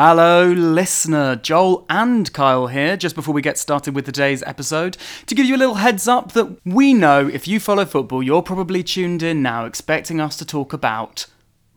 [0.00, 1.34] Hello, listener.
[1.34, 5.56] Joel and Kyle here, just before we get started with today's episode, to give you
[5.56, 9.42] a little heads up that we know if you follow football, you're probably tuned in
[9.42, 11.26] now expecting us to talk about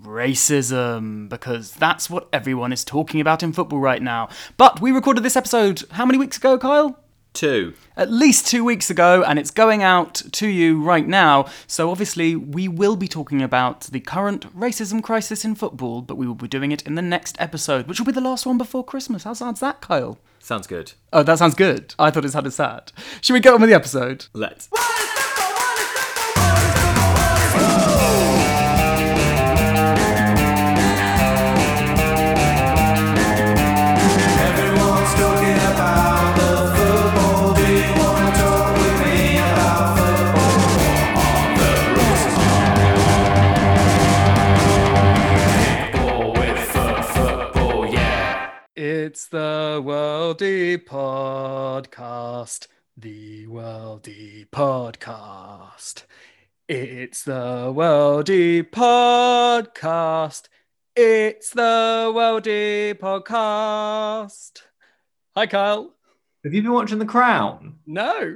[0.04, 4.30] racism, because that's what everyone is talking about in football right now.
[4.56, 7.01] But we recorded this episode how many weeks ago, Kyle?
[7.34, 7.74] Two.
[7.96, 11.46] at least two weeks ago, and it's going out to you right now.
[11.66, 16.28] So, obviously, we will be talking about the current racism crisis in football, but we
[16.28, 18.84] will be doing it in the next episode, which will be the last one before
[18.84, 19.24] Christmas.
[19.24, 20.18] How sounds that, Kyle?
[20.40, 20.94] Sounds good.
[21.14, 21.94] Oh, that sounds good.
[22.00, 22.92] I thought it sounded sad.
[23.22, 24.26] Should we get on with the episode?
[24.34, 24.70] Let's.
[49.12, 52.68] It's the Worldy Podcast.
[52.96, 56.04] The Worldy Podcast.
[56.70, 60.48] It's the Worldy Podcast.
[60.96, 64.62] It's the Worldy Podcast.
[65.36, 65.94] Hi, Kyle.
[66.46, 67.80] Have you been watching The Crown?
[67.86, 68.34] No,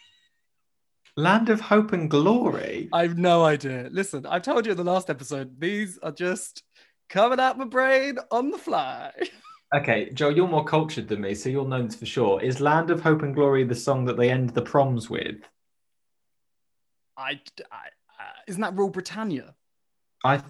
[1.16, 2.90] Land of Hope and Glory.
[2.92, 3.88] I've no idea.
[3.90, 6.64] Listen, I've told you in the last episode, these are just
[7.08, 9.12] coming out my brain on the fly.
[9.74, 12.40] Okay, Joe, you're more cultured than me, so you'll know this for sure.
[12.40, 15.36] Is Land of Hope and Glory the song that they end the proms with?
[17.16, 17.40] I,
[17.72, 17.86] I
[18.20, 19.54] uh, isn't that Rule Britannia?
[20.24, 20.40] I,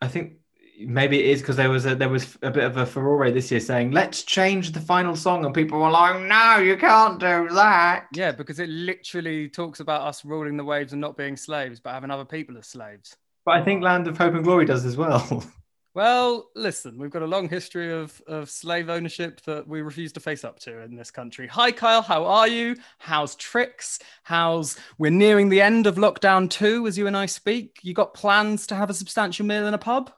[0.00, 0.34] I think
[0.80, 3.50] maybe it is because there was a there was a bit of a furore this
[3.50, 7.48] year saying let's change the final song, and people were like, no, you can't do
[7.50, 8.06] that.
[8.14, 11.92] Yeah, because it literally talks about us ruling the waves and not being slaves, but
[11.92, 13.16] having other people as slaves.
[13.44, 15.44] But I think Land of Hope and Glory does as well.
[15.94, 20.20] Well, listen, we've got a long history of, of slave ownership that we refuse to
[20.20, 21.46] face up to in this country.
[21.46, 22.02] Hi, Kyle.
[22.02, 22.74] How are you?
[22.98, 24.00] How's tricks?
[24.24, 27.78] How's we're nearing the end of lockdown two as you and I speak?
[27.82, 30.10] You got plans to have a substantial meal in a pub?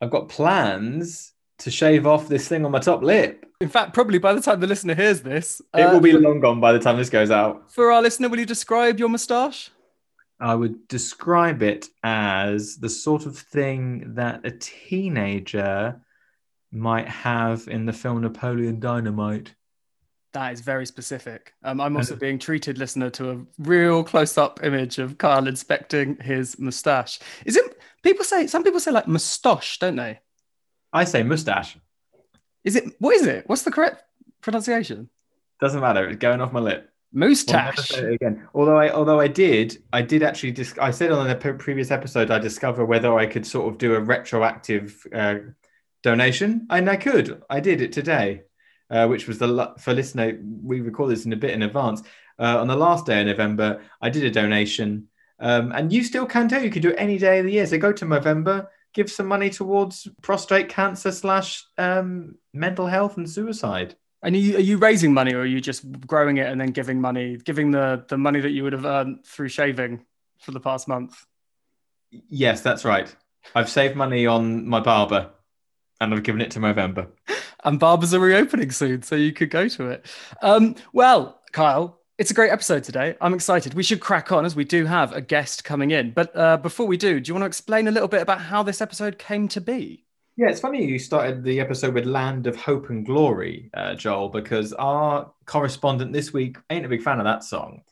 [0.00, 3.46] I've got plans to shave off this thing on my top lip.
[3.60, 6.40] In fact, probably by the time the listener hears this, It uh, will be long
[6.40, 7.70] gone by the time this goes out.
[7.70, 9.70] for our listener, will you describe your moustache?
[10.42, 16.00] I would describe it as the sort of thing that a teenager
[16.72, 19.54] might have in the film Napoleon Dynamite.
[20.32, 21.52] That is very specific.
[21.62, 26.58] Um, I'm also being treated, listener, to a real close-up image of Kyle inspecting his
[26.58, 27.20] moustache.
[27.44, 27.78] Is it?
[28.02, 30.18] People say some people say like moustache, don't they?
[30.92, 31.76] I say mustache.
[32.64, 32.84] Is it?
[32.98, 33.44] What is it?
[33.46, 34.02] What's the correct
[34.40, 35.08] pronunciation?
[35.60, 36.08] Doesn't matter.
[36.08, 36.91] It's going off my lip.
[37.12, 37.92] Moustache.
[37.98, 38.48] again.
[38.54, 40.52] Although I, although I did, I did actually.
[40.52, 43.78] Dis- I said on the pre- previous episode, I discovered whether I could sort of
[43.78, 45.36] do a retroactive uh,
[46.02, 47.42] donation, and I could.
[47.50, 48.42] I did it today,
[48.90, 50.38] uh, which was the for listener.
[50.42, 52.02] We record this in a bit in advance.
[52.38, 55.08] Uh, on the last day of Movember, I did a donation,
[55.38, 57.66] um, and you still can do You can do it any day of the year.
[57.66, 63.28] So go to November, give some money towards prostate cancer slash um, mental health and
[63.28, 63.96] suicide.
[64.22, 66.70] And are you, are you raising money, or are you just growing it and then
[66.70, 70.04] giving money, giving the the money that you would have earned through shaving
[70.38, 71.26] for the past month?
[72.28, 73.14] Yes, that's right.
[73.54, 75.30] I've saved money on my barber
[76.00, 77.08] and I've given it to Movember.
[77.64, 80.06] and barbers are reopening soon, so you could go to it.
[80.42, 83.16] Um, well, Kyle, it's a great episode today.
[83.20, 83.74] I'm excited.
[83.74, 86.10] We should crack on as we do have a guest coming in.
[86.10, 88.62] But uh, before we do, do you want to explain a little bit about how
[88.62, 90.04] this episode came to be?
[90.36, 94.30] Yeah, it's funny you started the episode with Land of Hope and Glory, uh, Joel,
[94.30, 97.82] because our correspondent this week ain't a big fan of that song.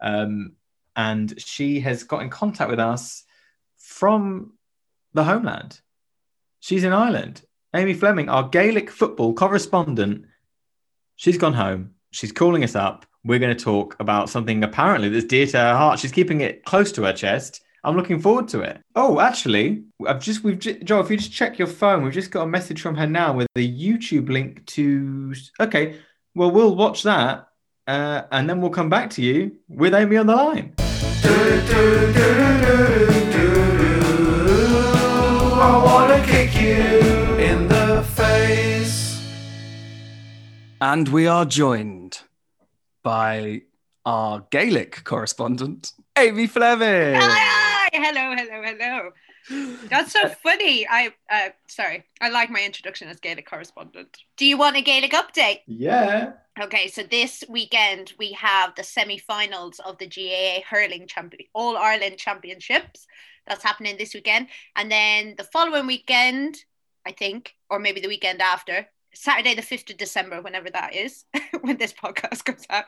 [0.00, 0.52] Um,
[0.96, 3.24] and she has got in contact with us
[3.76, 4.54] from
[5.12, 5.78] the homeland.
[6.60, 7.42] She's in Ireland.
[7.76, 10.24] Amy Fleming, our Gaelic football correspondent,
[11.16, 11.90] she's gone home.
[12.12, 13.04] She's calling us up.
[13.24, 15.98] We're going to talk about something apparently that's dear to her heart.
[15.98, 17.60] She's keeping it close to her chest.
[17.82, 18.80] I'm looking forward to it.
[18.94, 21.00] Oh, actually, I've just we've just, Joel.
[21.00, 23.46] If you just check your phone, we've just got a message from her now with
[23.54, 25.34] the YouTube link to.
[25.58, 25.98] Okay,
[26.34, 27.48] well we'll watch that,
[27.86, 30.74] uh, and then we'll come back to you with Amy on the line.
[35.62, 39.22] I wanna kick you in the face.
[40.82, 42.20] And we are joined
[43.02, 43.62] by
[44.04, 47.20] our Gaelic correspondent, Amy Fleming.
[48.12, 49.78] Hello, hello, hello.
[49.88, 50.84] That's so funny.
[50.88, 54.18] I uh sorry, I like my introduction as Gaelic correspondent.
[54.36, 55.60] Do you want a Gaelic update?
[55.68, 56.32] Yeah.
[56.60, 62.18] Okay, so this weekend we have the semi-finals of the GAA hurling champion All Ireland
[62.18, 63.06] Championships.
[63.46, 66.56] That's happening this weekend, and then the following weekend
[67.06, 68.88] I think, or maybe the weekend after.
[69.12, 71.24] Saturday, the 5th of December, whenever that is,
[71.62, 72.84] when this podcast comes out.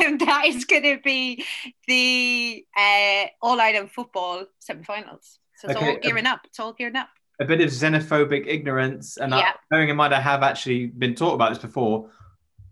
[0.00, 1.44] And that is going to be
[1.86, 5.38] the uh, All Ireland football semi finals.
[5.56, 6.40] So it's Okay, all gearing up.
[6.44, 7.08] It's all gearing up.
[7.40, 9.52] A bit of xenophobic ignorance, and I, Yeah.
[9.70, 12.10] bearing in mind I have actually been taught about this before.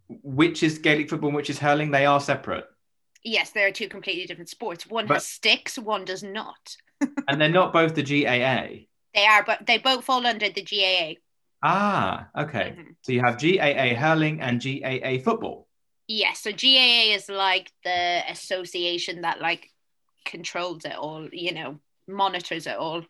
[0.08, 1.90] Which is Gaelic football and which is hurling?
[1.92, 2.64] They are separate,
[3.22, 4.86] Yes, there are two completely different sports.
[4.86, 6.76] One But- has sticks, one does not.
[7.28, 8.86] and they're not both the GAA.
[9.14, 11.14] They are, but they both fall under the GAA.
[11.62, 12.74] Ah, okay.
[12.76, 12.96] Mhm.
[13.02, 15.68] So you have GAA hurling and GAA football.
[16.08, 19.70] Yes, so GAA is like the association that like
[20.24, 23.04] controls it all, you know, monitors it all.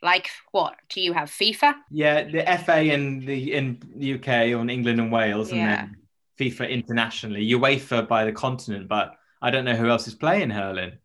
[0.00, 0.76] Like what?
[0.88, 1.74] Do you have FIFA?
[1.90, 5.76] Yeah, the FA in the in the UK or in England and Wales, and Yeah.
[5.76, 5.96] then
[6.38, 8.88] FIFA internationally, UEFA by the continent.
[8.88, 10.98] But I don't know who else is playing hurling.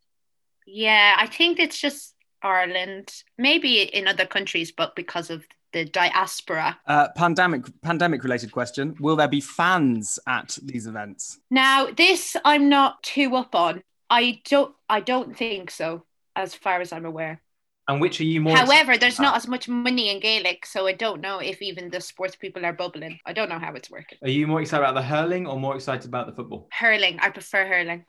[0.68, 5.44] Yeah, I think it's just Ireland, maybe in other countries, but because of
[5.74, 6.80] the diaspora.
[6.88, 11.40] Uh, pandemic pandemic related question: Will there be fans at these events?
[11.52, 13.84] Now, this I'm not too up on.
[14.10, 16.06] I don't I don't think so,
[16.36, 17.42] as far as I'm aware.
[17.88, 18.56] And which are you more?
[18.56, 19.32] However, there's about?
[19.32, 22.66] not as much money in Gaelic, so I don't know if even the sports people
[22.66, 23.20] are bubbling.
[23.26, 24.20] I don't know how it's working.
[24.22, 26.70] Are you more excited about the hurling or more excited about the football?
[26.72, 28.06] Hurling, I prefer hurling.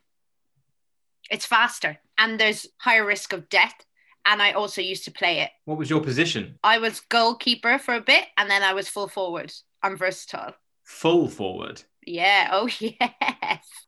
[1.29, 3.75] It's faster and there's higher risk of death.
[4.27, 5.51] And I also used to play it.
[5.65, 6.59] What was your position?
[6.65, 9.53] I was goalkeeper for a bit and then I was full forward.
[9.83, 10.55] I'm versatile.
[10.85, 11.83] Full forward.
[12.07, 12.49] Yeah.
[12.53, 13.01] Oh, yes.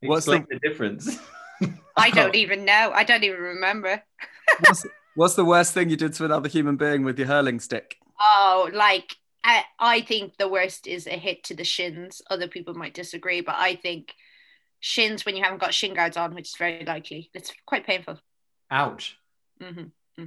[0.01, 1.19] What's Explain the difference.
[1.97, 2.93] I don't even know.
[2.95, 4.03] I don't even remember.
[4.61, 7.97] What's, what's the worst thing you did to another human being with your hurling stick?
[8.21, 12.21] Oh, like I, I think the worst is a hit to the shins.
[12.29, 14.13] Other people might disagree, but I think
[14.81, 18.19] shins when you haven't got shin guards on, which is very likely, it's quite painful.
[18.71, 19.17] Ouch.
[19.63, 19.85] Mm-hmm.
[20.19, 20.25] Hmm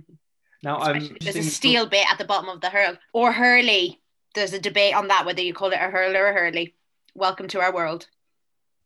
[0.64, 4.00] Now I'm there's a steel bit at the bottom of the hurl or hurley.
[4.36, 6.76] There's a debate on that whether you call it a hurl or a hurley.
[7.16, 8.08] Welcome to our world.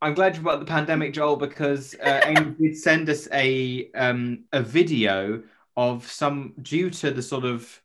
[0.00, 4.44] I'm glad you brought the pandemic, Joel, because uh, Amy did send us a um,
[4.52, 5.42] a video
[5.76, 7.82] of some due to the sort of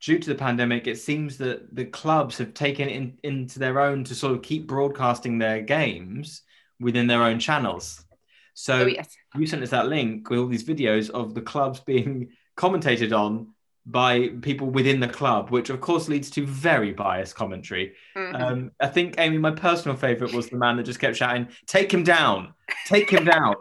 [0.00, 0.86] due to the pandemic.
[0.86, 4.42] It seems that the clubs have taken it in, into their own to sort of
[4.42, 6.42] keep broadcasting their games
[6.80, 8.04] within their own channels.
[8.54, 9.14] So oh yes.
[9.36, 13.48] you sent us that link with all these videos of the clubs being commentated on
[13.86, 17.94] by people within the club, which of course leads to very biased commentary.
[18.16, 18.40] Mhm.
[18.40, 21.92] Um, I think Amy, my personal favorite was the man that just kept shouting, "Take
[21.92, 22.54] him down!
[22.86, 23.56] Take him down!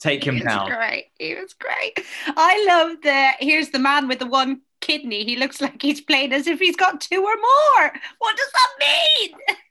[0.00, 1.06] Take him He was down!" great.
[1.18, 2.06] He was great.
[2.28, 5.24] I love the here's the man with the one kidney.
[5.24, 7.92] He looks like he's playing as if he's got two or more.
[8.18, 9.56] What does that mean?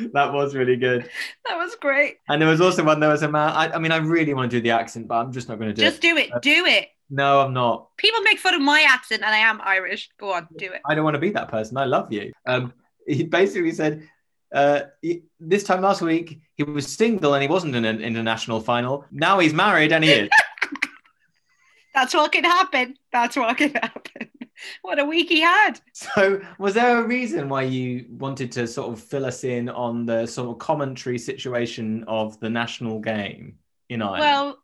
[0.12, 1.08] That was really good.
[1.46, 2.16] That was great.
[2.28, 3.00] And there was also one.
[3.00, 3.50] There was a man.
[3.50, 5.68] I, I mean, I really want to do the accent, but I'm just not going
[5.70, 6.02] to do Just it.
[6.02, 6.42] Just do it.
[6.42, 6.88] Do it.
[7.10, 7.96] No, I'm not.
[7.96, 10.10] People make fun of my accent and I am Irish.
[10.18, 10.80] Go on, do it.
[10.86, 11.76] I don't want to be that person.
[11.76, 12.32] I love you.
[12.46, 12.72] Um,
[13.06, 14.08] he basically said,
[14.54, 18.60] uh, he- this time last week he was single and he wasn't in an international
[18.60, 19.04] final.
[19.10, 20.30] Now he's married and he is.
[21.94, 22.94] That's what can happen.
[23.12, 24.29] That's what can happen.
[24.82, 25.80] What a week he had.
[25.92, 30.06] So, was there a reason why you wanted to sort of fill us in on
[30.06, 33.58] the sort of commentary situation of the national game
[33.88, 34.20] in Ireland?
[34.20, 34.58] Well,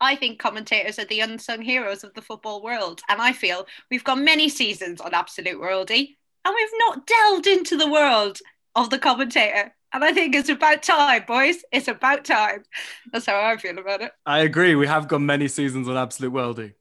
[0.00, 3.00] I think commentators are the unsung heroes of the football world.
[3.08, 7.76] And I feel we've got many seasons on Absolute Worldy and we've not delved into
[7.76, 8.38] the world
[8.74, 9.74] of the commentator.
[9.92, 11.64] And I think it's about time, boys.
[11.72, 12.64] It's about time.
[13.12, 14.12] That's how I feel about it.
[14.26, 14.74] I agree.
[14.74, 16.74] We have got many seasons on Absolute Worldy.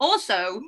[0.00, 0.62] Also,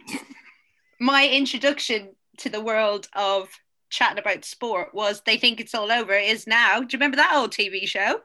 [1.01, 3.49] my introduction to the world of
[3.91, 6.81] chatting about sport was They Think It's All Over is now.
[6.81, 8.21] Do you remember that old TV show?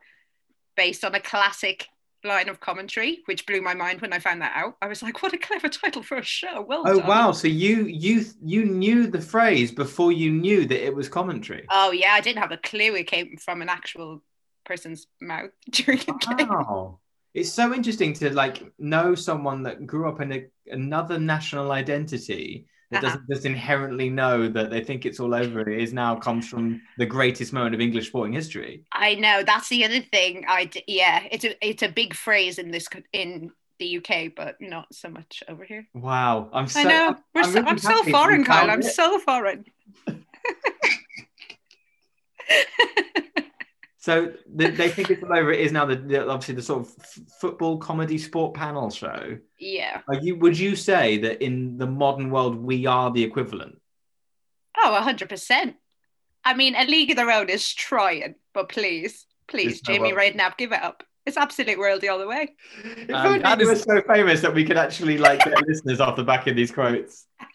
[0.75, 1.87] Based on a classic
[2.23, 4.75] line of commentary, which blew my mind when I found that out.
[4.81, 6.61] I was like, what a clever title for a show.
[6.61, 7.07] Well oh done.
[7.07, 7.31] wow!
[7.31, 11.65] So you you you knew the phrase before you knew that it was commentary.
[11.69, 14.23] Oh, yeah, I didn't have a clue it came from an actual
[14.65, 16.49] person's mouth during a game.
[17.33, 22.65] It's so interesting to like know someone that grew up in a, another national identity
[22.91, 23.07] that Uh-huh.
[23.13, 25.61] doesn't just inherently know that they think it's all over.
[25.61, 28.83] It is now comes from the greatest moment of English sporting history.
[28.91, 30.43] I know that's the other thing.
[30.47, 34.57] I d- yeah, it's a it's a big phrase in this in the UK, but
[34.59, 35.87] not so much over here.
[35.93, 38.69] Wow, I'm so I know we're I'm so, really I'm so foreign, Kyle.
[38.69, 39.63] I'm so foreign.
[44.01, 45.51] So the, they think it's all over.
[45.51, 49.37] It is now the, the obviously the sort of f- football comedy sport panel show.
[49.59, 50.01] yeah.
[50.07, 50.35] Are you?
[50.37, 53.79] Would you say that in the modern world we are the equivalent?
[54.75, 55.75] Oh, hundred percent.
[56.43, 60.13] I mean, a league of their own is trying, but please, please, There's no Jamie
[60.15, 60.31] way.
[60.31, 61.03] Redknapp, give it up.
[61.27, 62.55] It's absolute worldy all the way.
[62.83, 65.53] If Um, only that you were is- so famous that we could actually like get
[65.67, 67.27] listeners off the back of these quotes.
[67.39, 67.47] And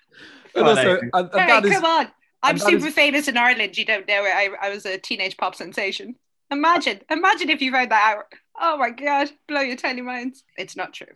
[0.54, 2.08] Come on, also, and- and Hey, that is come on.
[2.44, 3.76] I'm super is- famous in Ireland.
[3.76, 4.32] You don't know it.
[4.32, 6.14] I, I was a teenage pop sensation.
[6.50, 8.32] Imagine, imagine if you found that out.
[8.60, 10.44] Oh my god, blow your tiny minds.
[10.56, 11.06] It's not true.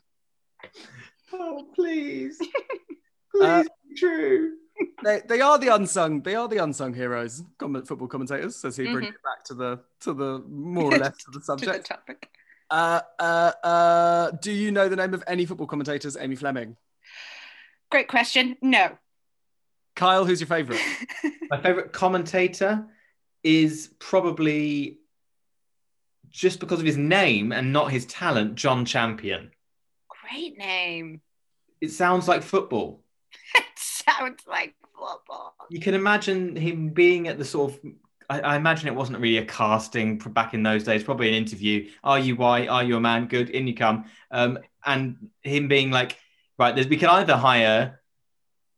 [1.32, 2.38] Oh, please.
[3.34, 4.52] please Uh, be true.
[5.04, 6.22] They, they are the unsung.
[6.22, 7.42] They are the unsung heroes.
[7.58, 8.92] Comment, football commentators, says he, Mm-hmm.
[8.94, 11.86] brings it back to the to the more or less to the To the subject.
[11.86, 12.28] topic.
[12.70, 16.16] Uh, uh, uh, do you know the name of any football commentators?
[16.18, 16.76] Amy Fleming.
[17.90, 18.56] Great question.
[18.62, 18.96] No.
[19.96, 20.80] Kyle, who's your favourite?
[21.50, 22.86] My favorite commentator
[23.42, 24.99] is probably
[26.30, 29.50] just because of his name and not his talent, John Champion.
[30.08, 31.20] Great name.
[31.80, 33.02] It sounds like football.
[33.54, 35.54] It sounds like football.
[35.70, 37.80] You can imagine him being at the sort of.
[38.28, 41.02] I, imagine it wasn't really a casting back in those days.
[41.02, 41.90] Probably an interview.
[42.04, 42.68] Are you white?
[42.68, 43.26] Are you a man?
[43.26, 43.50] Good.
[43.50, 44.04] In you come.
[44.30, 46.16] Um, and him being like,
[46.56, 48.00] right, there's, we can either hire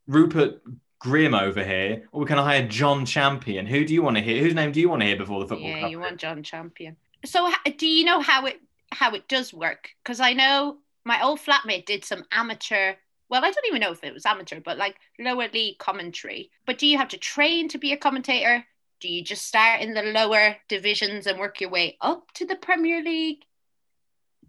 [0.07, 0.63] Rupert
[0.99, 3.67] Grimm over here, or we can hire John Champion.
[3.67, 4.43] Who do you want to hear?
[4.43, 5.69] Whose name do you want to hear before the football?
[5.69, 6.97] Yeah, you want John Champion.
[7.25, 8.61] So, do you know how it
[8.93, 9.91] how it does work?
[10.03, 12.95] Because I know my old flatmate did some amateur.
[13.29, 16.51] Well, I don't even know if it was amateur, but like lower league commentary.
[16.67, 18.65] But do you have to train to be a commentator?
[19.01, 22.57] Do you just start in the lower divisions and work your way up to the
[22.57, 23.45] Premier League?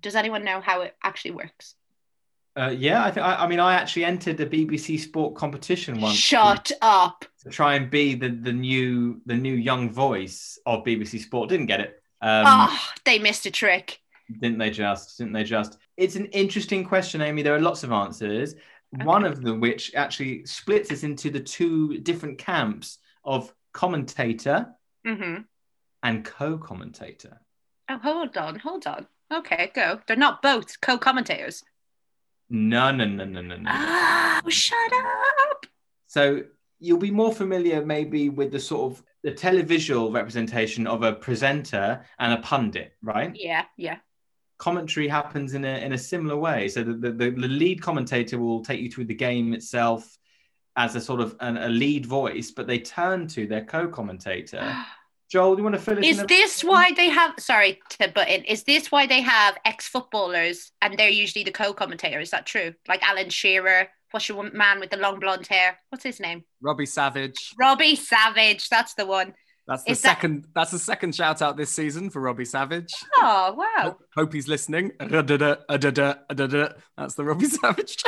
[0.02, 1.76] Does anyone know how it actually works?
[2.56, 3.26] Uh, yeah, I think.
[3.26, 6.16] I, I mean, I actually entered a BBC Sport competition once.
[6.16, 7.26] Shut up.
[7.44, 11.50] to try and be the the new the new young voice of BBC Sport.
[11.50, 12.03] Didn't get it.
[12.24, 14.00] Um, oh, they missed a trick.
[14.40, 15.18] Didn't they just?
[15.18, 15.78] Didn't they just?
[15.98, 17.42] It's an interesting question, Amy.
[17.42, 18.56] There are lots of answers.
[18.92, 24.68] One of them, which actually splits us into the two different camps of commentator
[25.06, 25.38] hmm
[26.04, 27.40] and co-commentator.
[27.90, 29.08] Oh, hold on, hold on.
[29.34, 30.00] Okay, go.
[30.06, 31.64] They're not both co-commentators.
[32.50, 33.70] No, no, no, no, no, no.
[33.70, 35.66] Oh, shut up.
[36.08, 36.44] So
[36.80, 42.04] you'll be more familiar maybe with the sort of the televisual representation of a presenter
[42.20, 43.32] and a pundit, right?
[43.36, 43.98] Yeah, yeah.
[44.58, 46.68] commentary happens in a in a similar way.
[46.70, 50.18] So the, the, the lead commentator will take you through the game itself
[50.76, 54.76] as a sort of an, a lead voice, but they turn to their co-commentator.
[55.30, 56.26] Joel, do you want to fill us Is in?
[56.26, 57.34] a- this why they have?
[57.40, 58.44] Sorry to butt in.
[58.44, 62.20] Is this why they have ex-footballers and they're usually the co-commentator?
[62.20, 62.74] Is that true?
[62.88, 63.88] Like Alan Shearer.
[64.14, 65.76] What's your man with the long blonde hair?
[65.90, 66.44] What's his name?
[66.62, 67.52] Robbie Savage.
[67.58, 68.70] Robbie Savage.
[68.70, 69.34] That's the one.
[69.68, 70.46] That's the Is that- second.
[70.54, 72.94] That's the second shout out this season for Robbie Savage.
[73.18, 73.84] Oh wow.
[73.84, 74.92] Hope, hope he's listening.
[75.00, 75.26] That's
[77.16, 78.04] the Robbie Savage.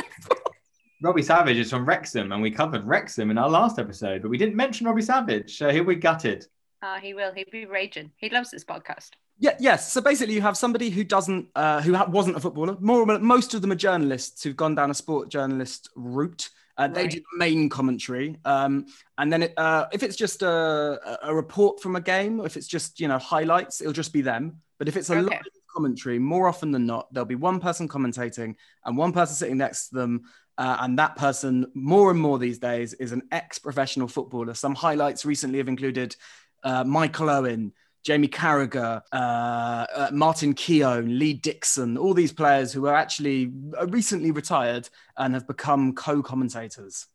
[1.01, 4.37] Robbie Savage is from Wrexham, and we covered Wrexham in our last episode, but we
[4.37, 5.57] didn't mention Robbie Savage.
[5.57, 6.45] So here we gutted.
[6.83, 7.33] Oh, he will.
[7.33, 8.11] He'll be raging.
[8.17, 9.09] He loves this podcast.
[9.37, 9.91] Yeah, yes.
[9.91, 12.77] So basically, you have somebody who doesn't, uh, who ha- wasn't a footballer.
[12.79, 16.49] More, most of them are journalists who've gone down a sport journalist route.
[16.77, 17.11] Uh, They Right.
[17.11, 18.85] do the main commentary, um,
[19.17, 22.67] and then it, uh, if it's just a, a report from a game, if it's
[22.67, 24.61] just you know highlights, it'll just be them.
[24.77, 25.23] But if it's a Okay.
[25.35, 25.41] live
[25.73, 29.89] commentary, more often than not, there'll be one person commentating and one person sitting next
[29.89, 30.23] to them.
[30.57, 34.53] Uh, and that person, more and more these days, is an ex-professional footballer.
[34.53, 36.15] Some highlights recently have included
[36.63, 37.73] uh, Michael Owen,
[38.05, 43.87] Jamie Carragher, uh, uh, Martin Keown, Lee Dixon, all these players who are actually uh,
[43.87, 47.07] recently retired and have become co-commentators.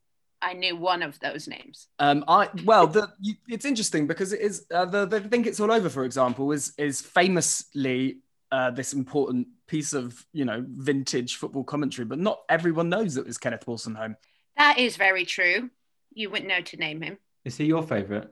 [0.43, 1.87] I knew one of those names.
[2.01, 5.61] Um, I well, the, you, it's interesting because it is uh, the, the think it's
[5.61, 5.89] all over.
[5.89, 8.19] For example, is is famously
[8.51, 13.27] uh, this important piece of you know vintage football commentary, but not everyone knows it
[13.27, 14.17] was Kenneth Wolstenholme.
[14.57, 15.71] That is very true.
[16.15, 17.19] You wouldn't know to name him.
[17.45, 18.29] Is he your favourite?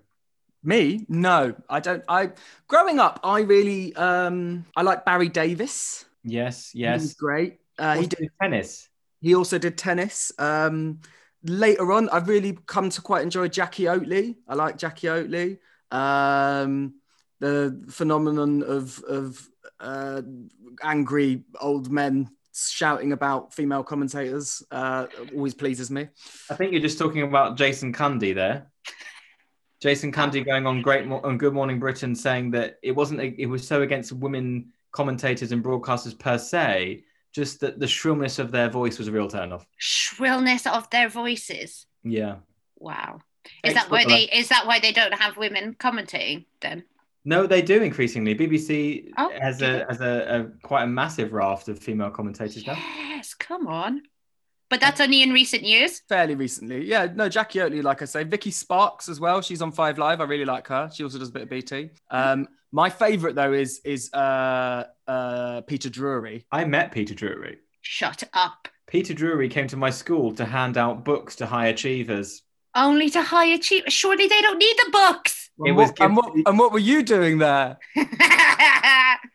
[0.68, 1.06] Me?
[1.08, 2.04] No, I don't.
[2.10, 2.32] I
[2.66, 6.04] growing up, I really um, I like Barry Davies.
[6.22, 7.14] Yes, yes.
[7.14, 7.60] great.
[7.78, 8.90] Uh, he did tennis.
[9.22, 10.30] He also did tennis.
[10.38, 11.00] Um,
[11.42, 14.36] later on, I've really come to quite enjoy Jackie Oatley.
[14.46, 15.58] I like Jackie Oatley.
[15.90, 16.96] Um,
[17.40, 19.48] the phenomenon of of
[19.80, 20.20] uh,
[20.82, 26.08] angry old men shouting about female commentators uh, always pleases me.
[26.50, 28.70] I think you're just talking about Jason Cundy there.
[29.80, 33.46] Jason Cundy going on Great Mo- on Good Morning Britain saying that it wasn't it
[33.46, 38.68] was so against women commentators and broadcasters per se, just that the shrillness of their
[38.68, 39.66] voice was a real turn off.
[39.76, 41.86] Shrillness of their voices.
[42.02, 42.36] Yeah.
[42.78, 43.20] Wow.
[43.64, 46.84] Is that why they is that why they don't have women commentating then?
[47.24, 48.34] No, they do increasingly.
[48.34, 52.74] BBC Oh, has a has a, a quite a massive raft of female commentators now.
[52.74, 54.02] Yes, come on.
[54.70, 56.02] But that's only in recent years.
[56.08, 57.08] Fairly recently, yeah.
[57.14, 59.40] No, Jackie Oatley, like I say, Vicky Sparks as well.
[59.40, 60.20] She's on Five Live.
[60.20, 60.90] I really like her.
[60.92, 61.90] She also does a bit of BT.
[62.10, 66.44] Um, my favourite though is is uh, uh, Peter Drury.
[66.52, 67.58] I met Peter Drury.
[67.80, 68.68] Shut up.
[68.86, 72.42] Peter Drury came to my school to hand out books to high achievers.
[72.74, 73.92] Only to high achievers.
[73.92, 75.50] Surely they don't need the books.
[75.60, 77.78] It and, was what, and, what, and what were you doing there?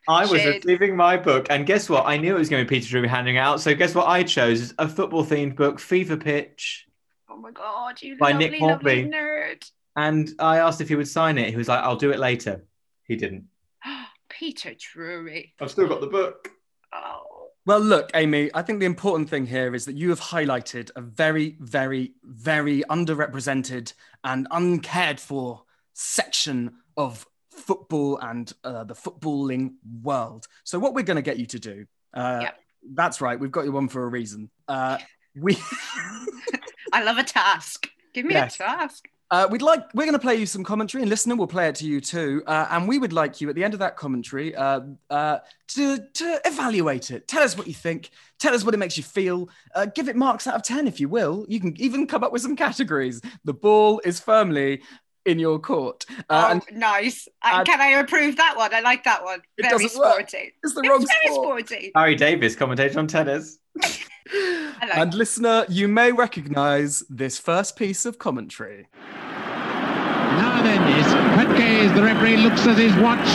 [0.08, 0.64] I was Shade.
[0.66, 2.06] receiving my book, and guess what?
[2.06, 3.62] I knew it was going to be Peter Drury handing it out.
[3.62, 4.08] So guess what?
[4.08, 6.86] I chose a football-themed book, Fever Pitch,
[7.30, 9.18] oh my god, you By lovely, Nick lovely Hornby.
[9.18, 9.72] nerd.
[9.96, 11.50] and I asked if he would sign it.
[11.50, 12.66] He was like, "I'll do it later."
[13.06, 13.46] He didn't.
[14.30, 15.54] Peter Drury.
[15.60, 16.50] I've still got the book.
[16.92, 17.22] Oh.
[17.66, 21.02] Well, look, Amy, I think the important thing here is that you have highlighted a
[21.02, 25.64] very, very, very underrepresented and uncared for
[25.94, 30.48] section of football and uh, the footballing world.
[30.64, 32.60] So, what we're going to get you to do, uh, Yep.
[32.94, 34.50] that's right, we've got you on for a reason.
[34.68, 34.98] Uh,
[35.36, 35.58] we.
[36.94, 37.90] I love a task.
[38.14, 38.56] Give me Yes.
[38.56, 39.06] a task.
[39.32, 41.74] Uh, we'd like we're going to play you some commentary, and listener, we'll play it
[41.74, 42.44] to you too.
[42.46, 45.98] Uh, and we would like you at the end of that commentary uh, uh, to
[45.98, 47.28] to evaluate it.
[47.28, 48.12] Tell us what you think.
[48.38, 49.50] Tell us what it makes you feel.
[49.74, 51.48] Uh, give it marks out of ten if you will.
[51.50, 53.22] You can even come up with some categories.
[53.44, 54.84] The ball is firmly
[55.26, 57.28] in your court, uh, oh, and nice.
[57.44, 58.74] And- can I approve that one?
[58.74, 59.42] I like that one.
[59.58, 60.30] It Very doesn't work.
[60.30, 60.54] sporty.
[60.64, 61.68] it's the It's wrong very sport.
[61.70, 61.92] sporty.
[61.96, 63.58] Harry Davies, commentator on tennis.
[63.82, 68.88] I like And listener, you may recognise this first piece of commentary.
[69.12, 71.06] Now then, is
[71.38, 73.28] Petke as the referee looks at his watch.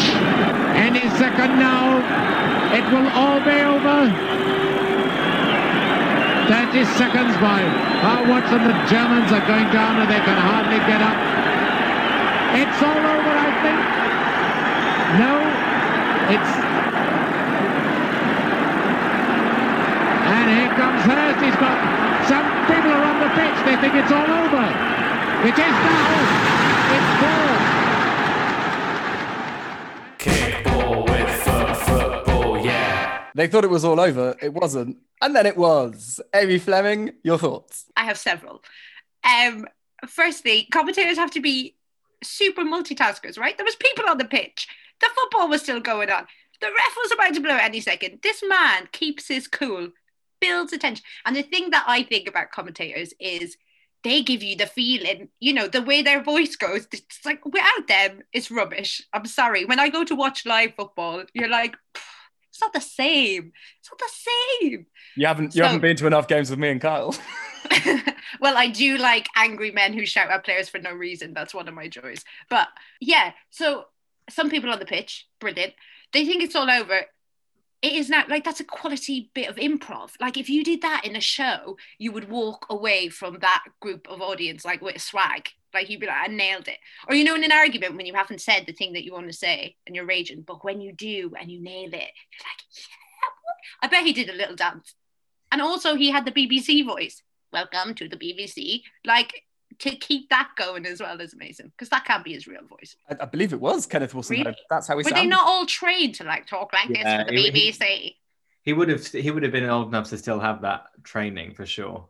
[0.77, 1.99] Any second now,
[2.75, 4.13] it will all be over.
[6.49, 7.61] 30 seconds by.
[8.01, 11.17] How Watson, the Germans are going down and they can hardly get up.
[12.51, 13.81] It's all over, I think.
[15.21, 15.33] No,
[16.33, 16.53] it's.
[20.29, 21.45] And here comes Hurst.
[21.45, 21.77] He's got
[22.29, 23.59] some people are on the pitch.
[23.65, 24.65] They think it's all over.
[25.47, 26.59] It is now.
[26.95, 27.79] It's ball.
[30.19, 33.29] Kickball with foot football, yeah.
[33.35, 34.37] They thought it was all over.
[34.43, 36.21] It wasn't, and then it was.
[36.35, 37.87] Amy Fleming, your thoughts?
[37.97, 38.63] I have several.
[39.25, 39.67] Um,
[40.07, 41.75] firstly, commentators have to be
[42.23, 43.57] super multitaskers, right?
[43.57, 44.69] There was people on the pitch.
[45.01, 46.27] The football was still going on.
[46.61, 48.21] The ref was about to blow any second.
[48.23, 49.91] This man keeps his cool,
[50.41, 51.05] builds attention.
[51.25, 53.57] And the thing that I think about commentators is
[54.05, 56.87] they give you the feeling, you know, the way their voice goes.
[56.93, 59.03] It's like without them, it's rubbish.
[59.13, 59.65] I'm sorry.
[59.65, 61.77] When I go to watch live football, you're like,
[62.59, 63.53] it's not the same.
[63.79, 64.87] It's not the same.
[65.15, 67.17] You haven't you So- haven't been to enough games with me and Kyle.
[68.41, 71.35] well, I do like angry men who shout at players for no reason.
[71.35, 72.25] That's one of my joys.
[72.51, 72.69] But
[73.01, 73.85] yeah, so
[74.29, 75.75] some people on the pitch, brilliant.
[76.13, 77.03] They think it's all over.
[77.81, 80.11] It is not like that's a quality bit of improv.
[80.21, 84.09] Like if you did that in a show, you would walk away from that group
[84.09, 85.51] of audience like with a swag.
[85.75, 86.79] Like you'd be like, I nailed it.
[87.09, 89.27] Or you know, in an argument when you haven't said the thing that you want
[89.27, 92.63] to say and you're raging, but when you do and you nail it, you're like,
[92.75, 92.85] yeah.
[93.83, 94.95] I bet he did a little dance.
[95.53, 98.83] And also he had the BBC voice welcome to the BBC.
[99.05, 99.45] Like
[99.81, 102.97] to keep that going as well is amazing because that can't be his real voice.
[103.11, 104.45] I, I believe it was Kenneth Wolstenholme.
[104.47, 104.57] Really?
[104.71, 105.23] That's how he Were sounded.
[105.23, 108.15] they not all trained to like talk like Yeah, this for the it- it- BBC?
[108.63, 111.65] He would have he would have been old enough to still have that training for
[111.65, 112.09] sure.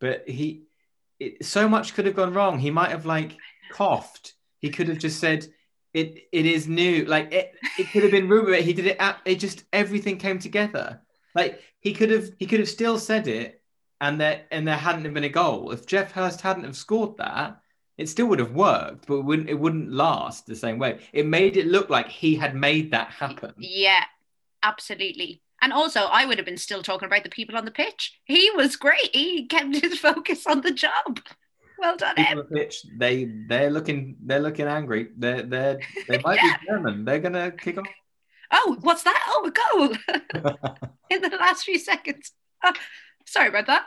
[0.00, 0.67] But he
[1.20, 2.58] it, so much could have gone wrong.
[2.58, 3.36] He might have like
[3.72, 4.34] coughed.
[4.58, 5.46] He could have just said
[5.94, 7.04] it it is new.
[7.04, 8.54] Like it it could have been rumor.
[8.54, 11.00] He did it at, it just everything came together.
[11.34, 13.62] Like he could have he could have still said it
[14.00, 15.70] and there and there hadn't been a goal.
[15.70, 17.60] If Geoff Hurst hadn't have scored that,
[17.96, 21.00] it still would have worked, but it wouldn't it wouldn't last the same way.
[21.12, 23.54] It made it look like he had made that happen.
[23.58, 24.04] Yeah,
[24.62, 25.42] absolutely.
[25.60, 28.18] And also, I would have been still talking about the people on the pitch.
[28.24, 29.14] He was great.
[29.14, 31.20] He kept his focus on the job.
[31.78, 32.38] Well done, people him.
[32.38, 35.08] on the pitch, they they're looking they're looking angry.
[35.16, 36.56] They're they're they might Yeah.
[36.58, 37.04] be German.
[37.04, 37.86] They're gonna kick off.
[38.50, 39.22] Oh, what's that?
[39.28, 40.52] Oh, a goal
[41.10, 42.32] in the last few seconds.
[42.64, 42.72] Oh,
[43.26, 43.86] sorry about that.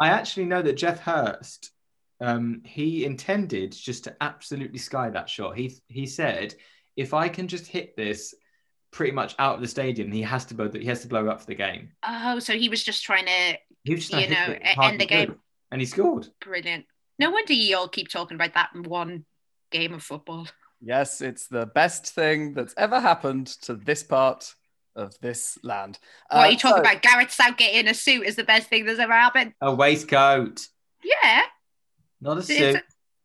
[0.00, 1.72] I actually know that Geoff Hurst,
[2.20, 5.56] um, he intended just to absolutely sky that shot.
[5.58, 6.54] He he said,
[6.96, 8.34] if I can just hit this
[8.96, 11.28] pretty much out of the stadium, he has to blow the, he has to blow
[11.28, 11.90] up for the game.
[12.02, 14.62] Oh, so he was just trying to He was just trying You to know, it
[14.62, 15.36] as hard end the as he game.
[15.70, 16.28] and he scored.
[16.40, 16.86] brilliant.
[17.18, 19.26] No wonder you all keep talking about that one
[19.70, 20.48] game of football.
[20.80, 24.54] Yes, it's the best thing that's ever happened to this part
[24.94, 25.98] of this land.
[26.30, 27.02] What Uh, are you talking so- about?
[27.02, 29.52] Gareth Southgate in a suit is the best thing that's ever happened.
[29.60, 30.66] A waistcoat,
[31.04, 31.42] Yeah.
[32.22, 32.82] not a It's suit, a-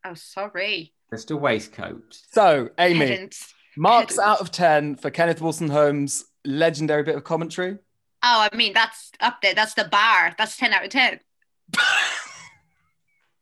[0.10, 0.93] oh, sorry.
[1.10, 2.17] just a waistcoat.
[2.31, 3.53] So, Amy, Pedants.
[3.77, 7.77] Marks out of 10 for Kenneth Wolstenholme's legendary bit of commentary.
[8.23, 9.53] Oh, I mean, that's up there.
[9.55, 10.34] That's the bar.
[10.38, 11.19] That's 10 out of 10.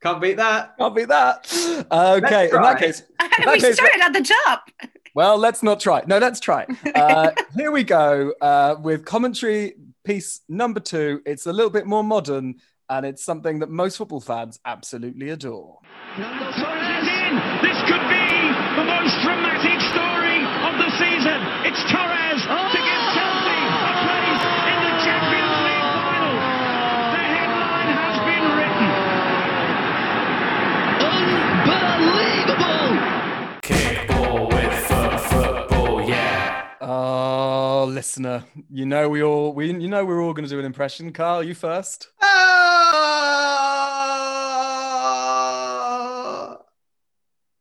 [0.01, 0.77] Can't beat that.
[0.77, 1.45] Can't beat that.
[1.91, 3.03] Okay, in that case,
[3.39, 4.69] we Okay, so- started at the top.
[5.13, 6.03] well, let's not try.
[6.07, 6.65] No, let's try.
[6.95, 9.73] Uh, here we go uh, with commentary
[10.05, 11.21] piece number two.
[11.25, 12.55] It's a little bit more modern
[12.89, 15.79] and it's something that most football fans absolutely adore.
[16.15, 17.61] Torres is.
[17.61, 18.08] This could
[38.09, 41.13] listener, you know we all we you know we're all going to do an impression.
[41.13, 42.09] Carl, you first.
[42.23, 42.39] Ah!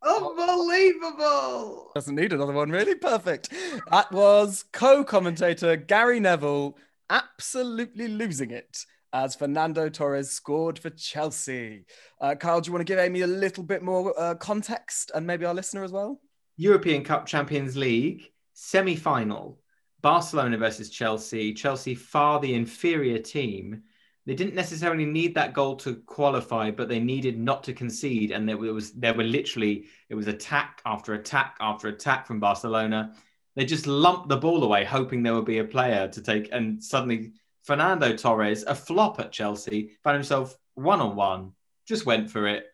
[0.02, 1.90] Unbelievable!
[1.94, 2.94] Doesn't need another one, really.
[2.94, 3.52] Perfect.
[3.90, 6.78] That was co-commentator Gary Neville
[7.10, 11.84] absolutely losing it as Fernando Torres scored for Chelsea.
[12.22, 15.26] Uh, Carl, do you want to give Amy a little bit more uh, context and
[15.26, 16.22] maybe our listener as well?
[16.56, 19.60] European Cup Champions League semi final,
[20.00, 21.52] Barcelona versus Chelsea.
[21.52, 23.82] Chelsea far the inferior team.
[24.26, 28.30] They didn't necessarily need that goal to qualify, but they needed not to concede.
[28.30, 33.14] And there was there were literally it was attack after attack after attack from Barcelona.
[33.56, 36.50] They just lumped the ball away, hoping there would be a player to take.
[36.52, 37.32] And suddenly,
[37.64, 41.52] Fernando Torres, a flop at Chelsea, found himself one on one,
[41.86, 42.66] just went for it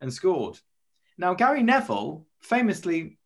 [0.00, 0.60] and scored.
[1.16, 3.18] Now, Gary Neville famously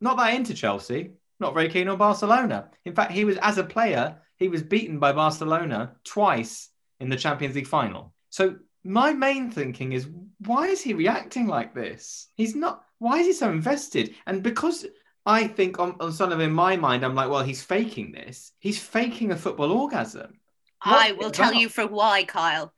[0.00, 2.70] not that into Chelsea, not very keen on Barcelona.
[2.86, 7.16] In fact, he was as a player, he was beaten by Barcelona twice in the
[7.16, 8.14] Champions League final.
[8.30, 10.08] So my main thinking is
[10.46, 12.28] why is he reacting like this?
[12.34, 14.14] He's not why is he so invested?
[14.26, 14.86] And because
[15.26, 18.52] I think on, on sort of in my mind, I'm like, well, he's faking this.
[18.58, 20.40] He's faking a football orgasm.
[20.80, 21.60] I will tell that?
[21.60, 22.72] you for why, Kyle.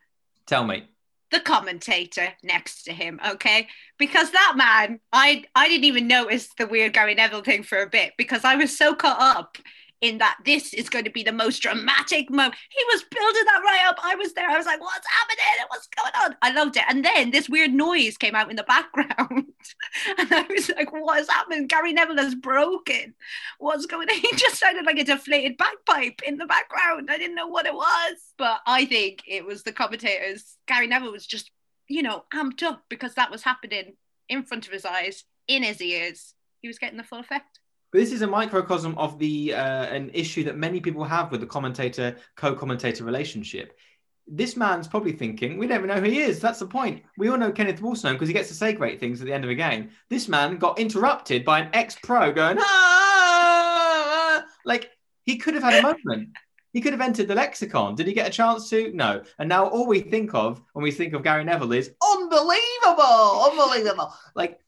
[0.47, 0.89] Tell me.
[1.31, 3.67] The commentator next to him, okay?
[3.99, 7.89] Because that man, I I didn't even notice the weird Gary Neville thing for a
[7.89, 9.59] bit because I was so caught up
[10.05, 12.55] in that this is going to be the most dramatic moment.
[12.69, 13.97] He was building that right up.
[14.03, 14.49] I was there.
[14.49, 15.67] I was like, what's happening?
[15.69, 16.37] What's going on?
[16.43, 16.85] I loved it.
[16.89, 19.47] And then this weird noise came out in the background.
[20.19, 21.67] and I was like, what is happening?
[21.67, 23.15] Gary Neville is broken.
[23.59, 24.15] What's going on?
[24.25, 27.11] He just sounded like a deflated bagpipe in the background.
[27.11, 28.17] I didn't know what it was.
[28.37, 30.57] But I think it was the commentators.
[30.67, 31.51] Gary Neville was just,
[31.89, 33.97] you know, amped up because that was happening
[34.29, 36.35] in front of his eyes, in his ears.
[36.61, 37.61] He was getting the full effect.
[37.95, 41.41] But this is a microcosm of the uh, an issue that many people have with
[41.41, 43.79] the commentator co-commentator relationship.
[44.27, 46.41] This man's probably thinking, we never know who he is.
[46.41, 47.05] That's the point.
[47.19, 49.45] We all know Kenneth Wolfstone because he gets to say great things at the end
[49.45, 49.91] of a game.
[50.11, 54.45] This man got interrupted by an ex-pro going, ah!
[54.65, 54.91] like
[55.23, 56.31] he could have had a moment.
[56.73, 57.95] He could have entered the lexicon.
[57.95, 58.91] Did he get a chance to?
[58.93, 59.23] No.
[59.39, 64.13] And now all we think of when we think of Gary Neville is unbelievable, unbelievable.
[64.35, 64.59] Like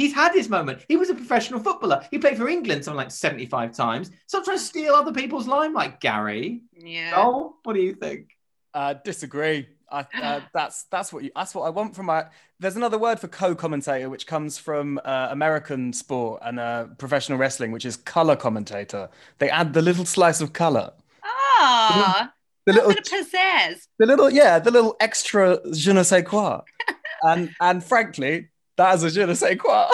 [0.00, 0.82] He's had his moment.
[0.88, 2.06] He was a professional footballer.
[2.10, 4.10] He played for England something like 75 times.
[4.26, 6.62] Stop trying to steal other people's limelight, Gary.
[6.72, 7.12] Yeah.
[7.16, 8.34] Oh, what do you think?
[8.72, 9.68] Uh, disagree.
[9.92, 12.24] I, uh, that's that's what you, that's what I want from my.
[12.58, 17.70] There's another word for co-commentator, which comes from uh, American sport and uh, professional wrestling,
[17.70, 19.10] which is color commentator.
[19.38, 22.32] They add the little slice of color, Ah,
[22.64, 23.86] the a little, bit of pizzazz.
[23.98, 26.60] the little, yeah, the little extra je ne sais quoi.
[27.22, 28.48] and and frankly,
[28.80, 29.86] that is a je ne sais quoi.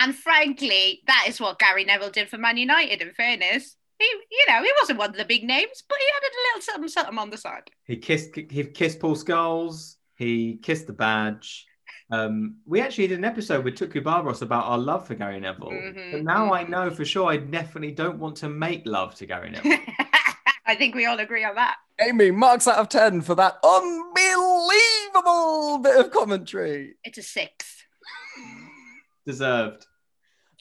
[0.00, 3.02] And frankly, that is what Gary Neville did for Man United.
[3.02, 6.32] In fairness, he, you know, he wasn't one of the big names, but he added
[6.32, 7.70] a little something, something on the side.
[7.84, 9.96] He kissed he kissed Paul Scholes.
[10.16, 11.66] He kissed the badge.
[12.10, 15.70] Um, we actually did an episode with Tuku Barbaros about our love for Gary Neville.
[15.72, 16.68] Mhm, But now I mhm.
[16.70, 19.78] know for sure I definitely don't want to make love to Gary Neville.
[20.66, 21.76] I think we all agree on that.
[22.00, 26.94] Amy marks out of ten for that unbelievable bit of commentary.
[27.04, 27.77] It's a six.
[29.28, 29.86] Deserved.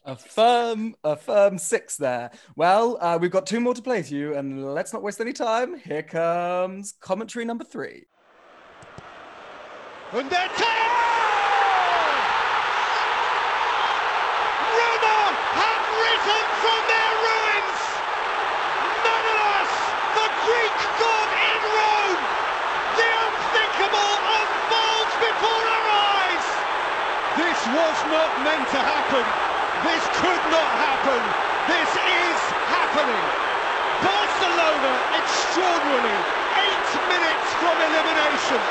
[0.03, 2.31] A firm, a firm six there.
[2.57, 5.31] Well, uh, we've got two more to play to you, and let's not waste any
[5.31, 5.79] time.
[5.79, 8.07] Here comes commentary number three.
[10.11, 10.49] And they're
[14.75, 15.17] Roma
[15.63, 17.81] have risen from their ruins.
[18.99, 19.71] Nonetheless,
[20.11, 22.23] the Greek god in Rome,
[22.99, 26.45] the unthinkable unfolds before our eyes.
[27.39, 29.25] This was not meant to happen.
[29.83, 31.21] This could not happen.
[31.67, 32.39] This is
[32.71, 33.25] happening.
[33.99, 36.17] Barcelona extraordinarily
[36.63, 38.61] eight minutes from elimination.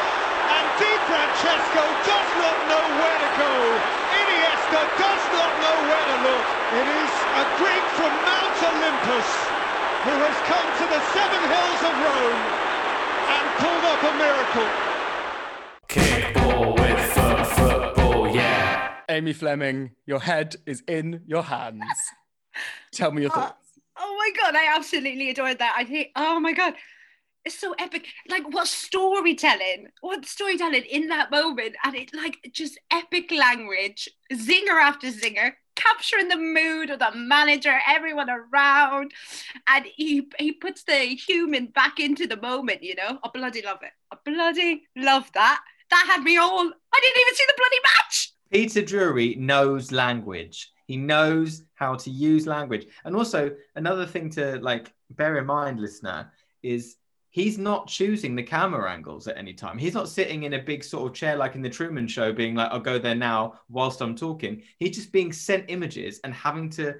[0.47, 3.53] And Di Francesco does not know where to go.
[4.17, 6.47] Iniesta does not know where to look.
[6.81, 9.29] It is a Greek from Mount Olympus
[10.07, 12.43] who has come to the seven hills of Rome
[13.35, 14.71] and pulled off a miracle.
[15.91, 16.66] Kickball
[19.17, 21.83] Amy Fleming, your head is in your hands.
[22.93, 23.71] Tell me your Oh, thoughts.
[23.99, 25.75] oh my god, I absolutely adored that.
[25.77, 26.75] I think, oh my god,
[27.47, 28.09] it's so epic.
[28.29, 29.89] Like what storytelling?
[30.03, 31.77] What storytelling in that moment?
[31.85, 37.79] And it like just epic language, zinger after zinger, capturing the mood of the manager,
[37.89, 39.13] everyone around,
[39.67, 40.99] and he he puts the
[41.29, 42.83] human back into the moment.
[42.83, 43.93] You know, I bloody love it.
[44.13, 45.61] I bloody love that.
[45.89, 46.51] That had me all.
[46.61, 48.26] I didn't even see the bloody match.
[48.51, 50.73] Peter Drury knows language.
[50.87, 52.87] He knows how to use language.
[53.05, 56.33] And also another thing to like bear in mind, listener,
[56.63, 56.97] is
[57.31, 59.79] he's not choosing the camera angles at any time.
[59.79, 62.55] He's not sitting in a big sort of chair like in the Truman Show, being
[62.55, 64.63] like, "I'll go there now" whilst I'm talking.
[64.79, 66.95] He's just being sent images and having to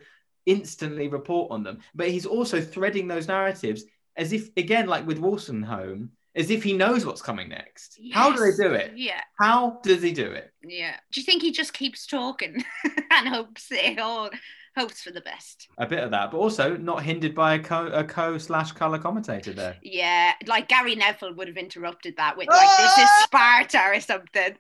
[0.47, 1.79] instantly report on them.
[1.95, 3.85] But he's also threading those narratives
[4.17, 7.99] as if, again, like with Wolstenholme, as if he knows what's coming next.
[8.13, 8.57] How do Yes.
[8.59, 8.93] they do it?
[8.95, 10.53] Yeah, How does he do it?
[10.63, 10.97] yeah.
[11.13, 12.63] Do you think he just keeps talking
[13.11, 14.31] and hopes it all
[14.77, 15.67] hopes for the best?
[15.79, 18.99] A bit of that, but also not hindered by a co a co slash color
[18.99, 19.77] commentator there.
[19.83, 23.23] Yeah, like Gary Neville would have interrupted that with like this is ah!
[23.25, 24.57] Sparta or something.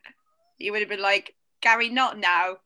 [0.58, 2.56] He would have been like, Gary, not now.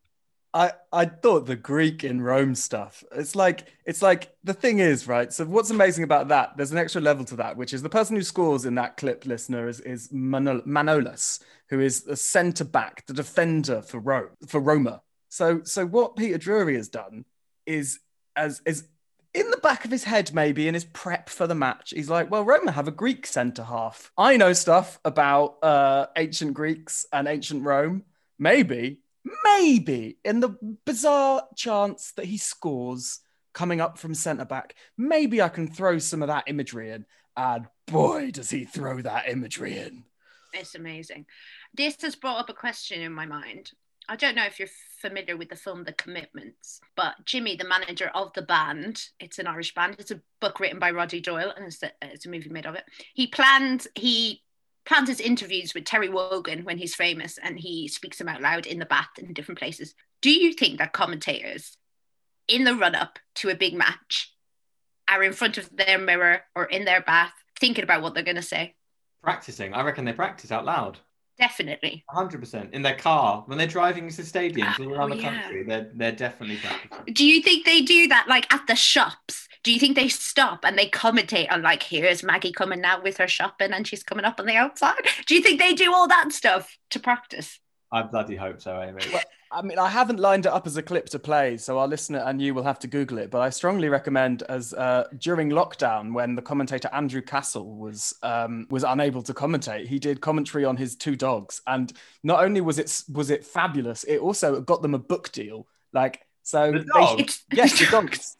[0.52, 3.04] I, I thought the Greek in Rome stuff.
[3.12, 5.32] It's like it's like the thing is right.
[5.32, 6.56] So what's amazing about that?
[6.56, 9.26] There's an extra level to that, which is the person who scores in that clip,
[9.26, 14.60] listener, is is Manol- Manolas, who is the centre back, the defender for Rome for
[14.60, 15.02] Roma.
[15.28, 17.24] So so what Peter Drury has done
[17.64, 18.00] is
[18.34, 18.88] as is
[19.32, 22.30] in the back of his head, maybe in his prep for the match, he's like,
[22.30, 24.10] well, Roma have a Greek centre half.
[24.18, 28.02] I know stuff about uh, ancient Greeks and ancient Rome.
[28.38, 28.98] Maybe,
[29.44, 33.20] maybe in the bizarre chance that he scores
[33.52, 37.06] coming up from centre back, maybe I can throw some of that imagery in.
[37.36, 40.04] And boy, does he throw that imagery in.
[40.52, 41.26] It's amazing.
[41.74, 43.70] This has brought up a question in my mind.
[44.08, 44.68] I don't know if you're
[45.00, 49.46] familiar with the film The Commitments, but Jimmy, the manager of the band, it's an
[49.46, 49.96] Irish band.
[50.00, 52.74] It's a book written by Roddy Doyle, and it's a, it's a movie made of
[52.74, 52.84] it.
[53.14, 54.42] He planned he
[55.06, 58.78] his interviews with Terry Wogan when he's famous, and he speaks them out loud in
[58.78, 59.94] the bath in different places.
[60.22, 61.76] Do you think that commentators
[62.48, 64.34] in the run up to a big match
[65.08, 68.36] are in front of their mirror or in their bath thinking about what they're going
[68.36, 68.74] to say?
[69.22, 70.98] Practicing, I reckon they practice out loud.
[71.38, 72.04] Definitely.
[72.10, 75.40] 100% in their car when they're driving to stadiums all around Oh, the yeah.
[75.42, 75.64] country.
[75.64, 77.14] They're they're definitely practicing.
[77.14, 79.48] Do you think they do that like at the shops?
[79.62, 83.18] Do you think they stop and they commentate on like here's Maggie coming now with
[83.18, 85.00] her shopping and she's coming up on the outside?
[85.26, 87.58] Do you think they do all that stuff to practice?
[87.92, 89.02] I bloody hope so, Amy.
[89.52, 92.20] I mean, I haven't lined it up as a clip to play, so our listener
[92.20, 93.32] and you will have to Google it.
[93.32, 98.68] But I strongly recommend, as uh, during lockdown, when the commentator Andrew Castle was um,
[98.70, 101.92] was unable to commentate, he did commentary on his two dogs, and
[102.22, 105.66] not only was it was it fabulous, it also got them a book deal.
[105.92, 108.36] Like, so The they- It's yes, the dogs.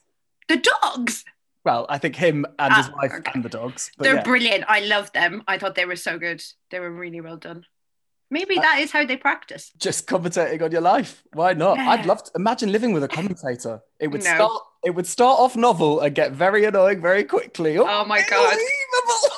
[0.51, 1.25] The dogs.
[1.65, 3.31] Well, I think him and his Ah, wife okay.
[3.35, 3.91] and the dogs.
[3.97, 4.23] But They're yeah.
[4.23, 4.65] brilliant.
[4.67, 5.43] I love them.
[5.47, 6.43] I thought they were so good.
[6.71, 7.67] They were really well done.
[8.33, 9.71] Maybe Uh, that is how they practice.
[9.77, 11.23] just commentating on your life.
[11.33, 11.79] Why not?
[11.79, 13.81] I'd love to imagine living with a commentator.
[14.01, 14.35] It would No.
[14.35, 14.63] start.
[14.85, 17.77] It would start off novel and get very annoying very quickly.
[17.79, 18.53] Oh my God.
[18.53, 19.37] Unbelievable.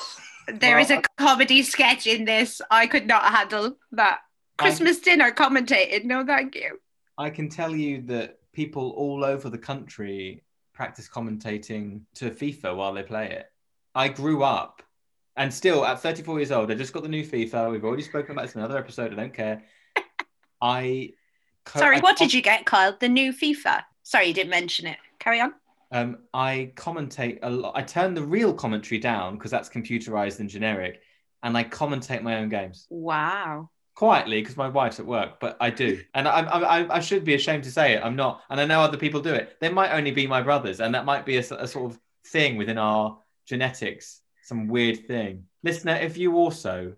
[0.64, 2.60] There is Well, a comedy sketch in this.
[2.70, 4.18] I could not handle that.
[4.58, 6.04] I- Christmas dinner commentated.
[6.04, 6.78] No, thank you.
[7.18, 10.42] I can tell you that people all over the country
[10.82, 13.46] practice commentating to FIFA while they play it.
[13.94, 14.82] I grew up
[15.36, 17.70] and still at 34 years old, I just got the new FIFA.
[17.70, 19.12] We've already spoken about this in another episode.
[19.12, 19.62] I don't care.
[20.60, 21.10] I
[21.64, 22.96] co- Sorry, I what did you get, Kyle?
[22.98, 23.84] The new FIFA.
[24.02, 24.96] Sorry, you didn't mention it.
[25.20, 25.54] Carry on.
[25.92, 27.74] Um, I commentate a lot.
[27.76, 31.00] I turn the real commentary down because that's computerized and generic,
[31.44, 33.70] and I commentate my own games Wow.
[33.94, 35.40] Quietly because my wife's at work.
[35.40, 38.02] But I do, and I, I, I, I should be ashamed to say it.
[38.04, 39.56] I'm not, and I know other people do it.
[39.60, 42.78] They might only be my brothers, and that might be a sort of thing within
[42.78, 45.44] our genetics, some weird thing.
[45.62, 46.94] Listener, if you also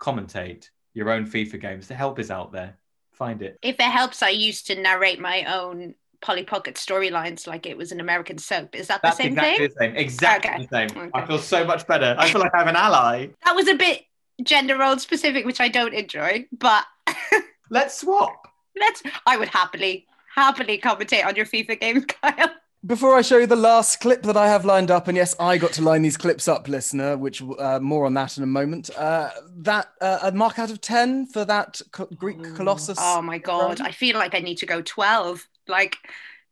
[0.00, 2.78] commentate your own FIFA games, the help is out there.
[3.12, 3.58] Find it.
[3.62, 7.92] If it helps, I used to narrate my own Polly Pocket storylines like it was
[7.92, 8.74] an American soap.
[8.74, 9.74] Is that the That's same exactly thing?
[9.78, 9.96] the same.
[9.96, 10.66] Exactly Okay.
[10.70, 11.10] the same.
[11.14, 12.16] I feel so much better.
[12.18, 13.28] I feel like I have an ally.
[13.44, 14.02] That was a bit
[14.42, 16.84] gender role specific, which I don't enjoy, but
[17.70, 18.48] Let's swap.
[18.78, 22.50] let's I would happily, happily commentate on your FIFA games, Kyle.
[22.86, 25.56] Before I show you the last clip that I have lined up, and yes, I
[25.56, 28.90] got to line these clips up, listener, which uh, more on that in a moment.
[28.94, 32.98] Uh, that uh, a mark out of ten for that co- Greek colossus.
[33.00, 33.88] Oh my god, Rome?
[33.88, 35.48] I feel like I need to go 12.
[35.66, 35.96] Like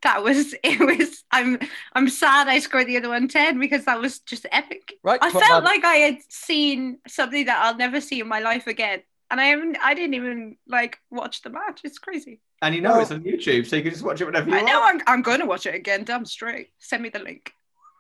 [0.02, 1.58] that was it was I'm
[1.94, 4.92] I'm sad I scored the other one 10 because that was just epic.
[5.02, 8.40] Right, I felt out- like I had seen something that I'll never see in my
[8.40, 9.02] life again.
[9.30, 11.80] And I haven't I didn't even like watch the match.
[11.84, 12.40] It's crazy.
[12.60, 14.56] And you know Well- it's on YouTube, so you can just watch it whenever you
[14.56, 14.68] I want.
[14.68, 16.70] know I'm I'm gonna watch it again, damn straight.
[16.78, 17.52] Send me the link.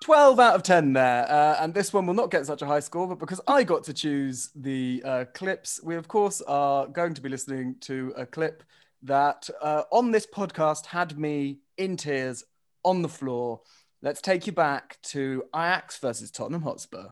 [0.02, 1.30] 12 out of 10 there.
[1.30, 3.84] Uh, and this one will not get such a high score, but because I got
[3.84, 8.26] to choose the uh, clips, we of course are going to be listening to a
[8.26, 8.64] clip
[9.04, 12.44] that uh, on this podcast had me in tears
[12.84, 13.60] on the floor.
[14.02, 17.10] Let's take you back to Ajax versus Tottenham Hotspur.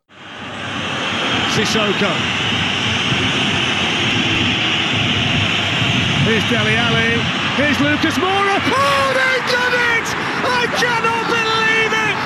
[1.54, 2.12] Sissoko.
[6.22, 7.18] Here's Dele Alli.
[7.59, 8.56] Here's Lucas Moura.
[8.62, 10.06] Oh, they've done it!
[10.46, 12.16] I cannot believe it!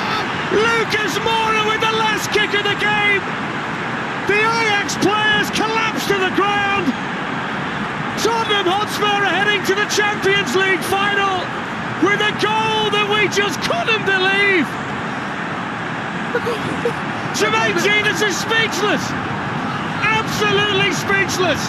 [0.52, 3.24] Lucas Moura with the last kick of the game.
[4.28, 6.92] The Ajax players collapse to the ground.
[8.20, 11.64] Tottenham Hotspur are heading to the Champions League final
[12.04, 14.68] with a goal that we just couldn't believe.
[17.34, 19.02] Jermaine Jenas is speechless.
[20.04, 21.60] Absolutely speechless.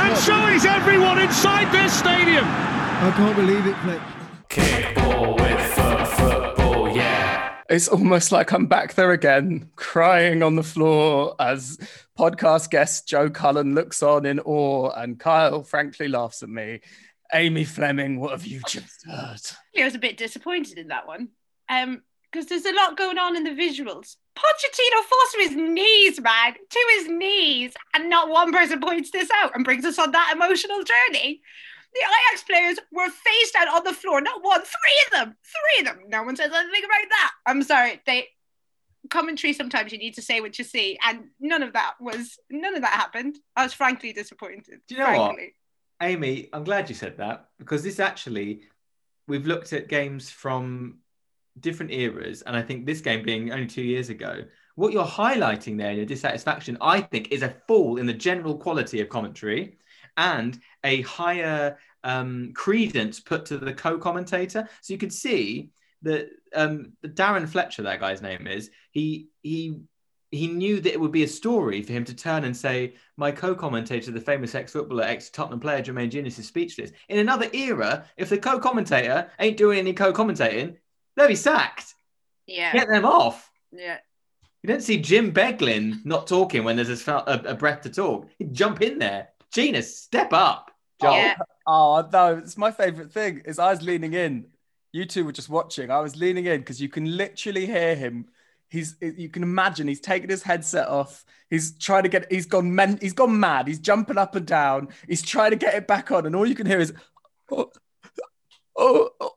[0.00, 2.44] And so is everyone inside this stadium.
[2.46, 4.00] I can't believe it, Fletch.
[4.48, 7.56] Kickball with foot football, yeah.
[7.68, 11.78] It's almost like I'm back there again, crying on the floor as
[12.18, 16.80] podcast guest Joe Cullen looks on in awe and Kyle frankly laughs at me.
[17.34, 19.40] Amy Fleming, what have you just heard?
[19.76, 21.28] I was a bit disappointed in that one.
[21.68, 24.16] Um, because there's a lot going on in the visuals.
[24.36, 29.28] Pochettino falls to his knees, man, to his knees, and not one person points this
[29.42, 31.40] out and brings us on that emotional journey.
[31.92, 35.80] The Ajax players were faced out on the floor, not one, three of them, three
[35.80, 36.04] of them.
[36.08, 37.32] No one says anything about that.
[37.46, 38.28] I'm sorry, they
[39.10, 42.76] commentary sometimes you need to say what you see, and none of that was none
[42.76, 43.38] of that happened.
[43.56, 44.80] I was frankly disappointed.
[44.86, 45.36] Do you know what?
[46.02, 48.62] Amy, I'm glad you said that because this actually,
[49.28, 50.98] we've looked at games from
[51.58, 54.44] different eras, and I think this game being only two years ago,
[54.76, 59.00] what you're highlighting there your dissatisfaction, I think, is a fall in the general quality
[59.00, 59.76] of commentary
[60.16, 64.68] and a higher um, credence put to the co-commentator.
[64.80, 65.70] So you could see
[66.02, 69.80] that um, Darren Fletcher, that guy's name is, he he
[70.30, 73.32] he knew that it would be a story for him to turn and say, My
[73.32, 76.92] co commentator, the famous ex footballer, ex Tottenham player Jermaine Jenas, is speechless.
[77.08, 80.76] In another era, if the co commentator ain't doing any co commentating,
[81.16, 81.94] they'll be sacked.
[82.46, 83.50] Yeah, Get them off.
[83.72, 83.98] yeah.
[84.62, 88.28] You don't see Jim Beglin not talking when there's a, a, a breath to talk.
[88.38, 89.28] He'd jump in there.
[89.54, 90.70] Jenas, step up.
[91.00, 91.14] Joel.
[91.14, 91.36] Yeah.
[91.66, 93.42] Oh no, it's my favorite thing.
[93.46, 94.46] Is I was leaning in.
[94.92, 95.90] You two were just watching.
[95.90, 98.26] I was leaning in because you can literally hear him.
[98.70, 101.24] He's you can imagine he's taking his headset off.
[101.48, 103.66] He's trying to get he's gone men, he's gone mad.
[103.66, 104.88] He's jumping up and down.
[105.08, 106.94] He's trying to get it back on, and all you can hear is
[107.50, 107.70] oh,
[108.76, 109.32] oh, oh.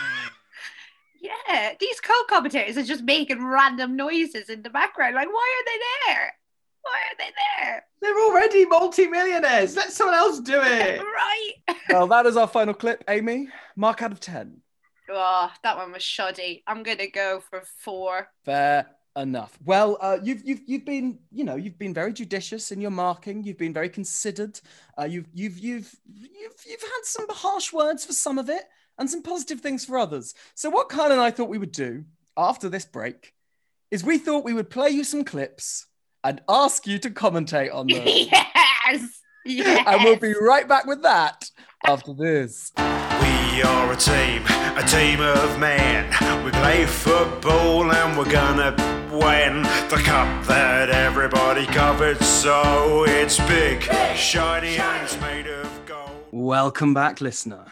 [1.20, 5.16] Yeah, these co-commentators are just making random noises in the background.
[5.16, 6.34] Like, why are they there?
[6.82, 7.32] Why are they
[7.66, 7.86] there?
[8.02, 9.76] They're already multi-millionaires.
[9.76, 11.02] Let someone else do it.
[11.18, 11.76] Right.
[11.90, 13.50] Well, that is our final clip, Amy.
[13.76, 14.62] Mark out of ten.
[15.10, 16.64] Oh, that one was shoddy.
[16.68, 18.30] I'm gonna go for four.
[18.46, 19.58] Fair enough.
[19.66, 23.44] Well, uh, you've you've you've been you know you've been very judicious in your marking.
[23.44, 24.60] You've been very considered.
[25.00, 28.64] Uh, you've you've you've you've you've had some harsh words for some of it
[28.98, 30.34] and some positive things for others.
[30.56, 33.34] So what Kyle and I thought we would do after this break
[33.92, 35.86] is we thought we would play you some clips
[36.24, 38.04] and ask you to commentate on them.
[38.06, 39.22] yes.
[39.46, 39.82] Yes.
[39.88, 41.50] and we'll be right back with that
[41.86, 42.74] after this.
[42.78, 44.44] We are a team,
[44.78, 46.06] a team of men.
[46.46, 48.76] We play football and we're gonna
[49.12, 52.20] win the cup that everybody covers.
[52.20, 53.82] So it's big,
[54.16, 56.12] shiny, and it's made of gold.
[56.32, 57.66] Welcome back, listener.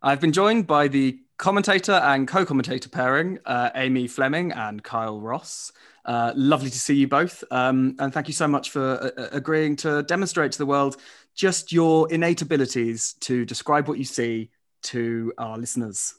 [0.00, 5.20] I've been joined by the commentator and co commentator pairing, uh, Amy Fleming and Kyle
[5.20, 5.70] Ross.
[6.06, 7.44] Uh, lovely to see you both.
[7.50, 10.96] Um, and thank you so much for uh, uh, agreeing to demonstrate to the world
[11.34, 14.48] just your innate abilities to describe what you see
[14.84, 16.14] to our listeners.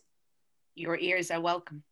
[0.79, 1.83] Your ears are welcome.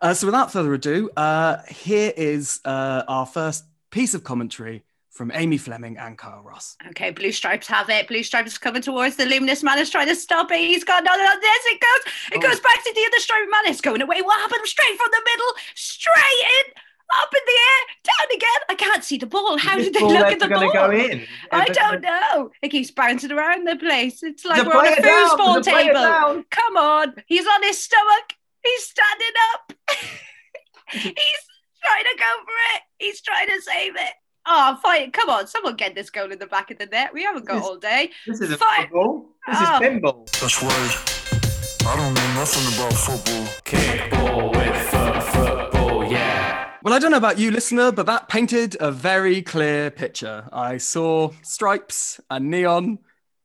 [0.00, 5.32] Uh, so, without further ado, uh, here is uh, our first piece of commentary from
[5.34, 6.76] Amy Fleming and Kyle Ross.
[6.88, 8.06] Okay, blue stripes have it.
[8.06, 10.58] Blue stripes is coming towards the luminous man is trying to stop it.
[10.58, 11.34] He's got no, no, no.
[11.42, 12.12] Yes, it goes.
[12.36, 13.72] It goes back to the other striped man.
[13.72, 14.22] It's going away.
[14.22, 14.66] What happened?
[14.66, 16.14] Straight from the middle, straight
[16.66, 16.72] in,
[17.14, 18.60] up in the air, down again.
[18.68, 19.58] I can't see the ball.
[19.58, 20.72] How did they Ball look at the gonna ball?
[20.72, 21.24] go in?
[21.52, 22.50] I don't know.
[22.62, 24.22] It keeps bouncing around the place.
[24.22, 26.44] It's like There's a we're on a player foosball there's a player table.
[26.50, 27.14] Come on.
[27.26, 28.34] He's on his stomach.
[28.64, 29.72] He's standing up.
[30.90, 31.12] He's
[31.84, 32.82] trying to go for it.
[32.98, 34.12] He's trying to save it.
[34.48, 35.10] Oh, fine.
[35.12, 35.46] Come on.
[35.46, 37.12] Someone get this goal in the back of the net.
[37.12, 38.10] We haven't got This- all day.
[38.26, 38.82] This is a Fine.
[38.82, 39.26] football.
[39.48, 39.80] This is Oh.
[39.82, 40.40] pinball.
[40.40, 41.12] That's right.
[41.88, 43.44] I don't know nothing about football.
[43.64, 44.55] Kickball
[46.86, 50.48] Well, I don't know about you, listener, but that painted a very clear picture.
[50.52, 53.00] I saw stripes and neon.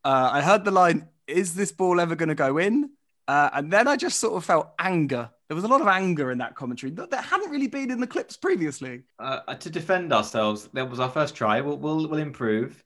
[0.05, 2.91] Uh, I heard the line, Is this ball ever going to go in?
[3.27, 6.29] Uh, and then I just sort of felt anger There was a lot of anger
[6.29, 9.01] in that commentary that, that hadn't really been in the clips previously.
[9.17, 11.61] Uh, to defend ourselves, that was our first try.
[11.61, 12.83] We'll we'll, we'll improve.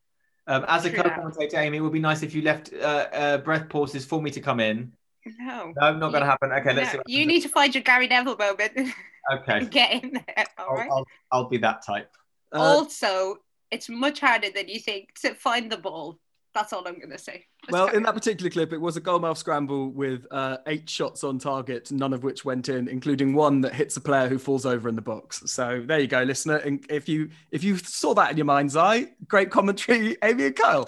[0.48, 1.04] Um, as a True.
[1.04, 4.32] co-commentator, Amy, it would be nice if you left uh, uh, breath pauses for me
[4.32, 4.94] to come in.
[5.38, 5.74] No.
[5.76, 6.54] No, not going to happen.
[6.54, 6.98] Okay, let's see.
[6.98, 8.72] What you need to find your Gary Neville moment.
[9.34, 10.46] Okay, and Get in there.
[10.58, 10.90] All I'll, right.
[10.92, 12.12] I'll, I'll be that type.
[12.54, 13.38] Uh, also,
[13.72, 16.20] it's much harder than you think to find the ball.
[16.54, 17.46] That's all I'm going to say.
[17.68, 21.24] Let's well, in that particular clip, it was a goalmouth scramble with uh, eight shots
[21.24, 24.66] on target, none of which went in, including one that hits a player who falls
[24.66, 25.44] over in the box.
[25.46, 26.58] So there you go, listener.
[26.58, 30.56] And if you if you saw that in your mind's eye, great commentary, Amy and
[30.56, 30.88] Kyle.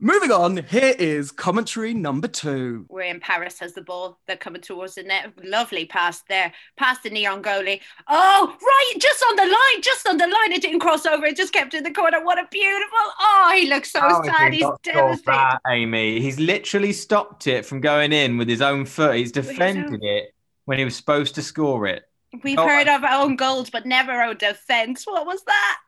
[0.00, 2.86] Moving on, here is commentary number two.
[2.88, 4.18] We're in Paris has the ball.
[4.26, 5.32] They're coming towards the net.
[5.44, 6.52] Lovely pass there.
[6.76, 7.80] Past the neon goalie.
[8.08, 8.92] Oh, right.
[8.98, 9.82] Just on the line.
[9.82, 10.52] Just on the line.
[10.52, 11.26] It didn't cross over.
[11.26, 12.24] It just kept in the corner.
[12.24, 12.98] What a beautiful.
[13.20, 14.52] Oh, he looks so How is sad.
[14.52, 15.26] He's not sure devastated.
[15.26, 16.15] that, Amy.
[16.20, 19.16] He's literally stopped it from going in with his own foot.
[19.16, 22.04] He's defended it when he was supposed to score it.
[22.42, 25.06] We've Oh, heard of our own goals, but never our defence.
[25.06, 25.78] What was that?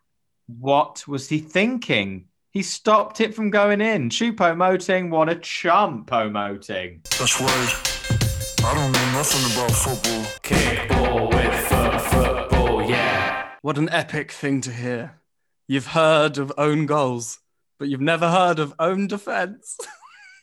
[0.46, 2.26] What was he thinking?
[2.52, 4.08] He stopped it from going in.
[4.08, 7.02] Choupo-Moting, what a chump moting.
[7.18, 8.64] That's right.
[8.64, 10.22] I don't know nothing about football.
[10.42, 13.50] Kickball with foot football, yeah.
[13.62, 15.20] What an epic thing to hear.
[15.66, 17.40] You've heard of own goals,
[17.78, 19.76] but you've never heard of own defense.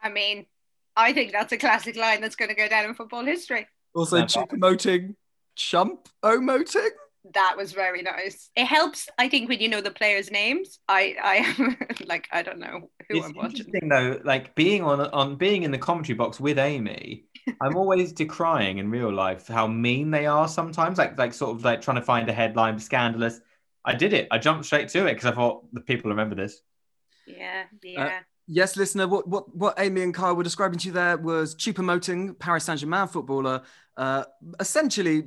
[0.06, 0.46] I mean,
[0.96, 3.68] I think that's a classic line that's going to go down in football history.
[3.96, 4.28] Also, Never.
[4.28, 5.16] cheap emoting,
[5.56, 6.90] chump emoting.
[7.34, 8.52] That was very nice.
[8.56, 10.80] It helps, I think, when you know the players' names.
[10.88, 13.66] I, I am like, I don't know who It's I'm watching.
[13.66, 17.26] interesting though, like being on on being in the commentary box with Amy.
[17.62, 21.00] I'm always decrying in real life how mean they are sometimes.
[21.00, 23.42] Like like sort of like trying to find a headline scandalous.
[23.84, 24.28] I did it.
[24.32, 26.62] I jumped straight to it because I thought the people remember this.
[27.26, 28.20] Yeah, uh, yeah.
[28.48, 32.38] Yes, listener, what, what, what Amy and Kyle were describing to you there was Choupo-Moting,
[32.38, 33.64] Paris Saint-Germain footballer,
[33.98, 34.26] uh,
[34.60, 35.24] essentially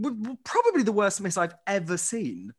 [0.00, 2.52] w- w- probably the worst miss I've ever seen.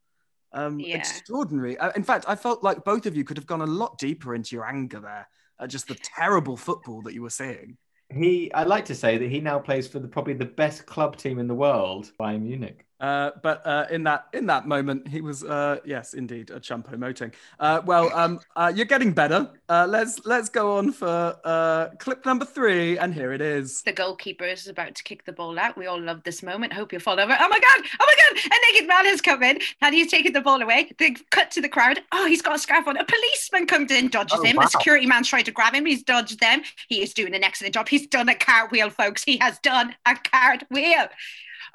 [0.54, 0.98] Um, Yeah.
[0.98, 1.78] Extraordinary.
[1.78, 4.36] Uh, in fact, I felt like both of you could have gone a lot deeper
[4.36, 5.28] into your anger there
[5.62, 7.78] at just the terrible football that you were seeing.
[8.10, 11.16] He, I like to say that he now plays for the probably the best club
[11.16, 12.86] team in the world, Bayern Munich.
[13.02, 16.96] Uh, but uh, in that in that moment, he was uh, yes, indeed, a chumpo
[16.98, 17.34] moting.
[17.60, 19.50] Uh, well, um, uh, you're getting better.
[19.68, 23.82] Uh, let's let's go on for uh, clip number three, and here it is.
[23.82, 25.76] The goalkeeper is about to kick the ball out.
[25.76, 26.74] We all love this moment.
[26.74, 27.36] Hope you fall over.
[27.40, 27.90] Oh my god!
[28.00, 28.46] Oh my god!
[28.46, 30.92] A naked man has come in and he's taken the ball away.
[31.00, 32.02] They cut to the crowd.
[32.12, 32.98] Oh, he's got a scarf on.
[32.98, 34.58] A policeman comes in, dodges Oh, him.
[34.58, 34.66] wow.
[34.66, 35.88] A security man's trying to grab him.
[35.88, 36.62] He's dodged them.
[36.88, 37.90] He is doing an excellent job.
[37.90, 39.24] He's done a cartwheel, folks.
[39.24, 41.08] He has done a cartwheel.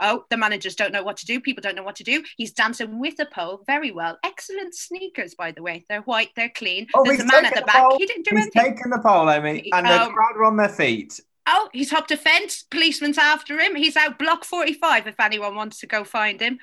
[0.01, 1.41] Oh, the managers don't know what to do.
[1.41, 2.23] People don't know what to do.
[2.37, 4.19] He's dancing with the pole very well.
[4.25, 5.85] Excellent sneakers, by the way.
[5.89, 6.87] They're white, they're clean.
[6.95, 7.93] Oh, There's a man at the back.
[7.99, 8.75] He didn't do he's anything.
[8.77, 11.21] taken the pole, Amy, and the Um, crowd are on their feet.
[11.49, 12.65] Oh, he's hopped a fence.
[12.71, 13.77] Policeman's after him.
[13.77, 16.59] He's out block 45 if anyone wants to go find him.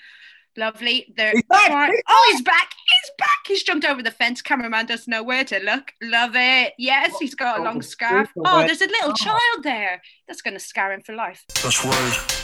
[0.55, 1.11] Lovely.
[1.17, 2.69] They're He's back, trying- he's oh, he's back.
[2.71, 3.29] He's back.
[3.47, 4.41] He's jumped over the fence.
[4.41, 5.93] Cameraman doesn't know where to look.
[6.01, 6.73] Love it.
[6.77, 8.29] Yes, he's got a Oh, long scarf.
[8.37, 9.13] Oh, there's a little Oh.
[9.15, 10.01] child there.
[10.27, 11.43] That's going to scar him for life.
[11.63, 12.42] That's right.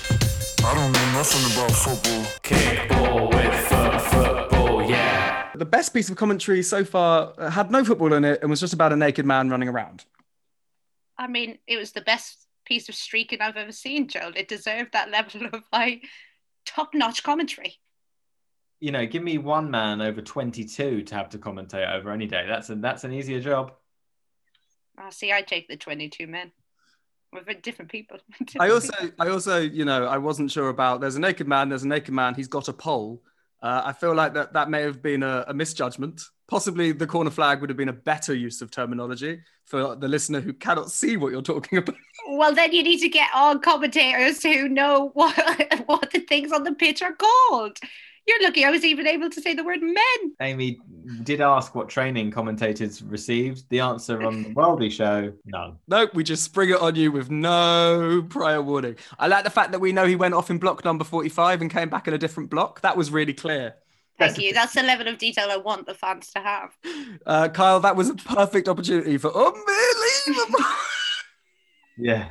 [0.70, 2.24] I don't know nothing about football.
[2.44, 5.50] Kickball with foot football, yeah.
[5.56, 8.60] The best piece of commentary so far uh, had no football in it and was
[8.60, 10.06] just about a naked man running around.
[11.18, 14.34] I mean, it was the best piece of streaking I've ever seen, Joel.
[14.36, 16.02] It deserved that level of high,
[16.68, 17.80] top notch commentary.
[18.80, 22.46] You know, give me one man over 22 to have to commentate over any day.
[22.48, 23.72] That's a, that's an easier job.
[25.00, 26.52] Ah, see, I take the 22 men.
[27.34, 28.18] Very different people.
[28.60, 29.16] I also, people.
[29.20, 31.02] I also, you know, I wasn't sure about.
[31.02, 31.70] There's a naked man.
[31.70, 32.36] There's a naked man.
[32.36, 33.22] He's got a pole.
[33.62, 36.22] Uh, I feel like that that may have been a, a misjudgment.
[36.48, 40.40] Possibly the corner flag would have been a better use of terminology for the listener
[40.40, 41.96] who cannot see what you're talking about.
[42.28, 45.36] Well, then you need to get on commentators who know what
[45.86, 47.78] what the things on the pitch are called.
[48.28, 50.36] You're lucky I was even able to say the word men.
[50.42, 50.80] Amy
[51.24, 53.68] did ask what training commentators received.
[53.70, 55.78] The answer on the Worldy show, none.
[55.88, 58.96] Nope, we just spring it on you with no prior warning.
[59.18, 61.72] I like the fact that we know he went off in block number 45 and
[61.72, 62.82] came back in a different block.
[62.82, 63.76] That was really clear.
[64.20, 64.54] Thank you.
[64.54, 66.72] That's the level of detail I want the fans to have.
[67.26, 70.60] Uh, Kyle, that was a perfect opportunity for unbelievable.
[72.02, 72.30] Yeah,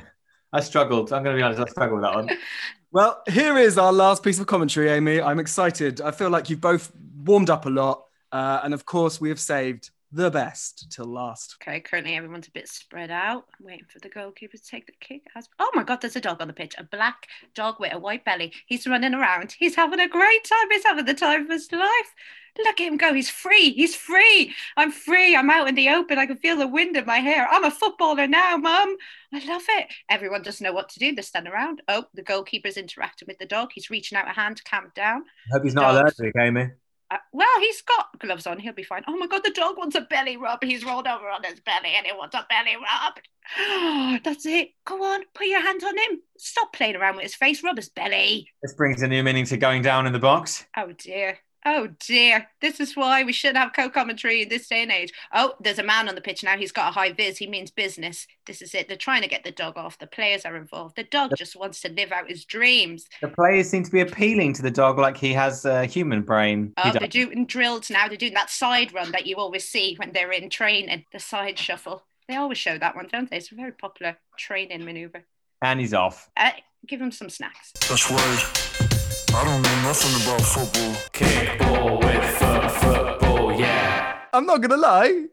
[0.51, 1.13] I struggled.
[1.13, 2.29] I'm going to be honest, I struggled with that one.
[2.91, 5.21] well, here is our last piece of commentary, Amy.
[5.21, 6.01] I'm excited.
[6.01, 6.91] I feel like you've both
[7.23, 8.05] warmed up a lot.
[8.31, 11.55] Uh, and of course, we have saved the best till last.
[11.61, 13.45] Okay, currently everyone's a bit spread out.
[13.59, 15.21] I'm waiting for the goalkeeper to take the kick.
[15.35, 16.73] As- Oh my God, there's a dog on the pitch.
[16.79, 18.51] A black dog with a white belly.
[18.65, 19.51] He's running around.
[19.57, 20.67] He's having a great time.
[20.71, 22.15] He's having the time of his life.
[22.57, 23.13] Look at him go.
[23.13, 23.71] He's free.
[23.71, 24.53] He's free.
[24.77, 25.35] I'm free.
[25.35, 26.17] I'm out in the open.
[26.17, 27.47] I can feel the wind in my hair.
[27.49, 28.95] I'm a footballer now, mum.
[29.33, 29.87] I love it.
[30.09, 31.13] Everyone doesn't know what to do.
[31.13, 31.81] They stand around.
[31.87, 33.69] Oh, the goalkeeper's interacting with the dog.
[33.73, 35.23] He's reaching out a hand to calm down.
[35.51, 36.19] Hope he's not Dogs.
[36.19, 36.69] allergic, Amy.
[37.11, 38.59] Uh, well, he's got gloves on.
[38.59, 39.03] He'll be fine.
[39.07, 40.63] Oh my God, the dog wants a belly rub.
[40.63, 44.21] He's rolled over on his belly and he wants a belly rub.
[44.23, 44.69] That's it.
[44.85, 46.21] Go on, put your hand on him.
[46.37, 47.63] Stop playing around with his face.
[47.63, 48.47] Rub his belly.
[48.61, 50.67] This brings a new meaning to going down in the box.
[50.77, 51.39] Oh dear.
[51.65, 52.47] Oh dear.
[52.61, 55.11] This is why we should have co commentary in this day and age.
[55.33, 56.57] Oh, there's a man on the pitch now.
[56.57, 57.37] He's got a high vis.
[57.37, 58.25] He means business.
[58.45, 58.87] This is it.
[58.87, 59.97] They're trying to get the dog off.
[59.99, 60.95] The players are involved.
[60.95, 63.05] The dog just wants to live out his dreams.
[63.21, 66.71] The players seem to be appealing to the dog like he has a human brain.
[66.77, 68.07] Oh, they're doing drills now.
[68.07, 71.59] They're doing that side run that you always see when they're in training, the side
[71.59, 72.03] shuffle.
[72.29, 73.37] They always show that one, don't they?
[73.37, 75.25] It's a very popular training maneuver.
[75.61, 76.29] and he's off.
[76.37, 76.51] Uh,
[76.87, 77.73] give him some snacks.
[77.89, 78.88] That's right.
[79.31, 80.93] I don't know nothing about football.
[81.13, 84.21] Kickball with foot, football, yeah.
[84.33, 85.25] I'm not gonna lie.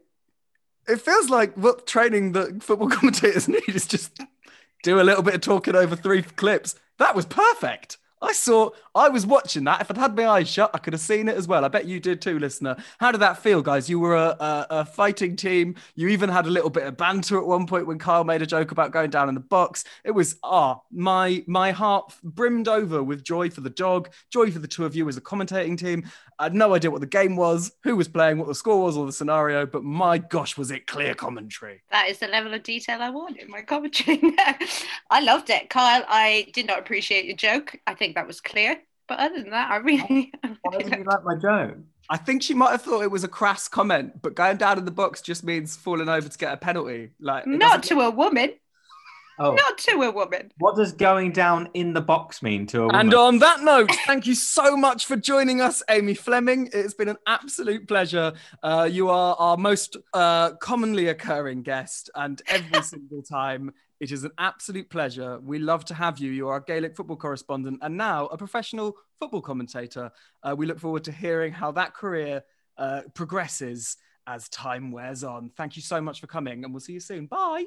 [0.87, 4.19] It feels like what training that football commentators need is just
[4.83, 6.75] do a little bit of talking over three clips.
[6.99, 7.97] That was perfect.
[8.21, 9.81] I saw, I was watching that.
[9.81, 11.63] If I'd had my eyes shut, I could have seen it as well.
[11.63, 12.75] I bet you did too, listener.
[12.99, 13.89] How did that feel, guys?
[13.89, 15.75] You were a, a, a fighting team.
[15.95, 18.47] You even had a little bit of banter at one point when Kyle made a
[18.47, 19.83] joke about going down in the box.
[20.03, 24.59] It was, ah, my my heart brimmed over with joy for the dog, joy for
[24.59, 26.03] the two of you as a commentating team.
[26.39, 28.95] I had no idea what the game was, who was playing, what the score was,
[28.95, 31.81] or the scenario, but my gosh, was it clear commentary.
[31.91, 34.21] That is the level of detail I want in my commentary.
[35.09, 35.71] I loved it.
[35.71, 37.75] Kyle, I did not appreciate your joke.
[37.87, 38.77] I think that was clear.
[39.07, 41.77] But other than that, I really, I Why really didn't you like my joke?
[42.09, 44.85] I think she might have thought it was a crass comment, but going down in
[44.85, 47.11] the box just means falling over to get a penalty.
[47.19, 48.51] Like not doesn't- to a woman.
[49.39, 50.51] Oh, Not to a woman.
[50.57, 52.95] what does going down in the box mean to a woman?
[52.95, 56.69] And on that note, thank you so much for joining us, Amy Fleming.
[56.73, 58.33] It's been an absolute pleasure.
[58.63, 64.23] Uh, you are our most uh, commonly occurring guest, and every single time it is
[64.23, 65.39] an absolute pleasure.
[65.39, 66.31] We love to have you.
[66.31, 70.11] You are a Gaelic football correspondent and now a professional football commentator.
[70.43, 72.43] Uh, we look forward to hearing how that career
[72.77, 75.51] uh, progresses as time wears on.
[75.57, 77.25] Thank you so much for coming, and we'll see you soon.
[77.25, 77.65] Bye.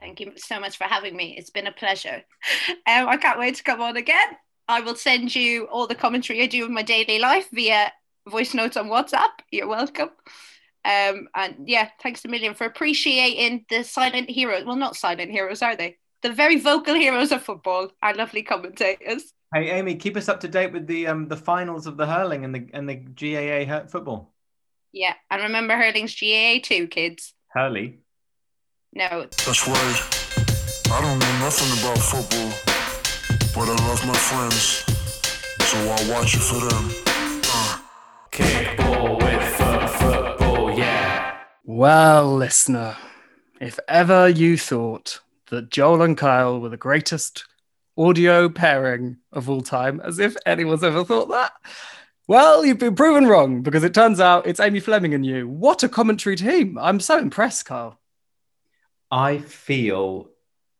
[0.00, 1.34] Thank you so much for having me.
[1.38, 2.22] It's been a pleasure.
[2.68, 4.36] Um, I can't wait to come on again.
[4.68, 7.92] I will send you all the commentary I do in my daily life via
[8.28, 9.30] voice notes on WhatsApp.
[9.50, 10.10] You're welcome.
[10.86, 14.64] Um, and yeah, thanks a million for appreciating the silent heroes.
[14.64, 15.96] Well, not silent heroes, are they?
[16.22, 19.32] The very vocal heroes of football, our lovely commentators.
[19.52, 22.44] Hey Amy, keep us up to date with the um the finals of the hurling
[22.44, 24.32] and the and the GAA football.
[24.92, 27.34] Yeah, and remember hurling's GAA too, kids.
[27.48, 27.98] Hurley.
[28.92, 30.00] No, That's right.
[30.90, 32.50] I don't know nothing about football,
[33.54, 34.84] but I love my friends,
[35.66, 36.90] so I watch it for them.
[37.52, 37.78] Uh.
[38.30, 39.25] Kickball
[41.68, 42.96] Well, listener,
[43.60, 45.18] if ever you thought
[45.50, 47.44] that Joel and Kyle were the greatest
[47.98, 51.54] audio pairing of all time, as if anyone's ever thought that,
[52.28, 55.48] well, you've been proven wrong because it turns out it's Amy Fleming and you.
[55.48, 56.78] What a commentary team!
[56.80, 57.98] I'm so impressed, Kyle.
[59.10, 60.28] I feel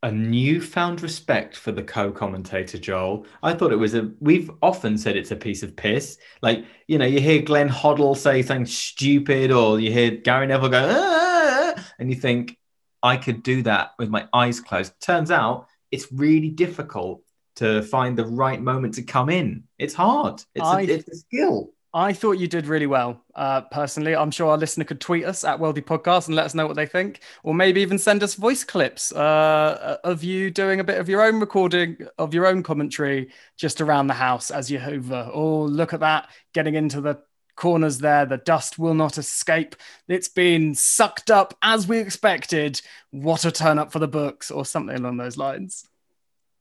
[0.07, 3.25] a newfound respect for the co-commentator Joel.
[3.43, 4.09] I thought it was a.
[4.21, 6.17] We've often said it's a piece of piss.
[6.41, 10.69] Like you know, you hear Glenn Hoddle say something stupid, or you hear Gary Neville
[10.69, 12.57] go, "Ah," and you think,
[13.03, 14.93] I could do that with my eyes closed.
[15.01, 17.21] Turns out it's really difficult
[17.57, 19.63] to find the right moment to come in.
[19.77, 20.41] It's hard.
[20.55, 21.73] It's, I- a, it's a skill.
[21.93, 24.15] I thought you did really well, uh, personally.
[24.15, 26.75] I'm sure our listener could tweet us at Worldy Podcast and let us know what
[26.75, 30.99] they think, or maybe even send us voice clips uh, of you doing a bit
[30.99, 35.29] of your own recording of your own commentary just around the house as you hover.
[35.33, 37.19] Oh, look at that, getting into the
[37.55, 38.25] corners there.
[38.25, 39.75] The dust will not escape.
[40.07, 42.81] It's been sucked up as we expected.
[43.11, 45.87] What a turn up for the books, or something along those lines.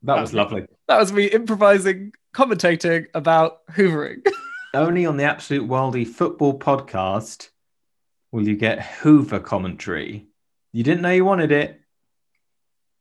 [0.02, 0.66] That was lovely.
[0.86, 4.24] That was me improvising, commentating about hoovering.
[4.74, 7.48] Only on the Absolute Worldy Football Podcast
[8.32, 10.26] will you get Hoover commentary.
[10.72, 11.80] You didn't know you wanted it.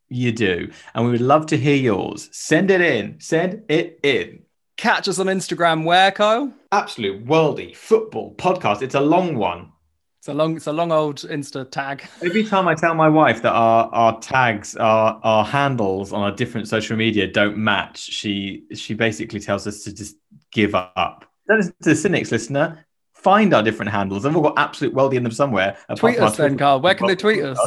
[0.08, 0.72] You do.
[0.94, 2.30] And we would love to hear yours.
[2.32, 3.20] Send it in.
[3.20, 4.44] Send it in.
[4.78, 6.54] Catch us on Instagram where, Kyle?
[6.72, 8.82] Absolute Worldy Football Podcast.
[8.82, 9.72] It's a long one.
[10.20, 12.04] It's a long, it's a long old Insta tag.
[12.24, 16.32] Every time I tell my wife that our, our tags, our, our handles on our
[16.32, 20.16] different social media don't match, she she basically tells us to just
[20.52, 21.25] give up.
[21.48, 22.86] That is to the cynics listener.
[23.14, 24.24] Find our different handles.
[24.24, 25.78] They've all got absolute Worldy in them somewhere.
[25.96, 26.82] Tweet us then, Carl.
[26.82, 27.60] Where can they tweet us?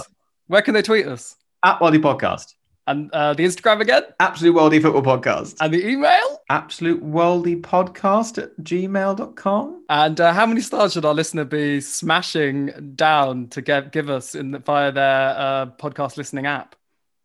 [0.46, 1.36] Where can they tweet us?
[1.64, 2.54] At Worldy Podcast.
[2.86, 4.04] And uh, the Instagram again?
[4.18, 5.56] Absolute Worldy Football Podcast.
[5.60, 6.38] And the email?
[6.50, 9.84] absolute worldy podcast at gmail.com.
[9.88, 14.34] And uh, how many stars should our listener be smashing down to get, give us
[14.34, 16.74] in the, via their uh, podcast listening app?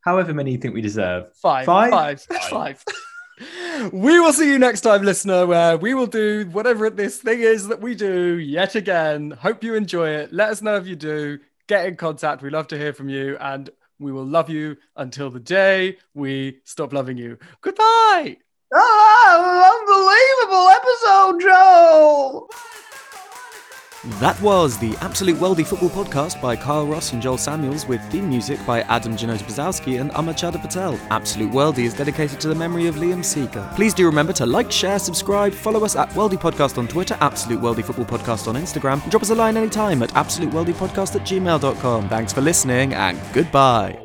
[0.02, 1.34] However many you think we deserve.
[1.36, 1.66] Five.
[1.66, 1.92] Five?
[1.92, 2.22] Five.
[2.50, 2.84] Five.
[3.92, 7.68] we will see you next time, listener, where we will do whatever this thing is
[7.68, 9.32] that we do yet again.
[9.32, 10.34] Hope you enjoy it.
[10.34, 11.40] Let us know if you do.
[11.68, 12.42] Get in contact.
[12.42, 13.38] We love to hear from you.
[13.40, 13.70] And
[14.00, 17.38] we will love you until the day we stop loving you.
[17.62, 18.38] Goodbye.
[18.76, 22.50] Oh, unbelievable episode, Joel!
[24.06, 28.28] That was the Absolute Worldy Football Podcast by Kyle Ross and Joel Samuels with theme
[28.28, 31.00] music by Adam Janota Bzowski and Amar Amachada Patel.
[31.10, 33.66] Absolute Worldy is dedicated to the memory of Liam Seeker.
[33.76, 37.62] Please do remember to like, share, subscribe, follow us at Worldy Podcast on Twitter, Absolute
[37.62, 42.10] Worldy Football Podcast on Instagram, and drop us a line anytime at absoluteworldypodcast at gmail.com.
[42.10, 43.98] Thanks for listening and goodbye.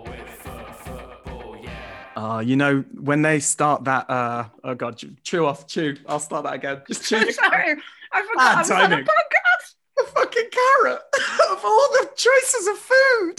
[2.14, 5.96] Uh, you know, when they start that, uh, oh God, chew off, chew.
[6.06, 6.82] I'll start that again.
[6.86, 7.32] Just chew.
[7.32, 7.74] Sorry.
[8.12, 9.04] I forgot Bad I was on a timing.
[9.04, 9.74] podcast.
[10.00, 11.00] A fucking carrot
[11.50, 13.36] of all the choices of food.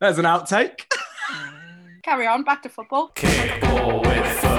[0.00, 0.84] There's an outtake.
[2.02, 3.12] Carry on, back to football.
[3.14, 4.53] Kickball with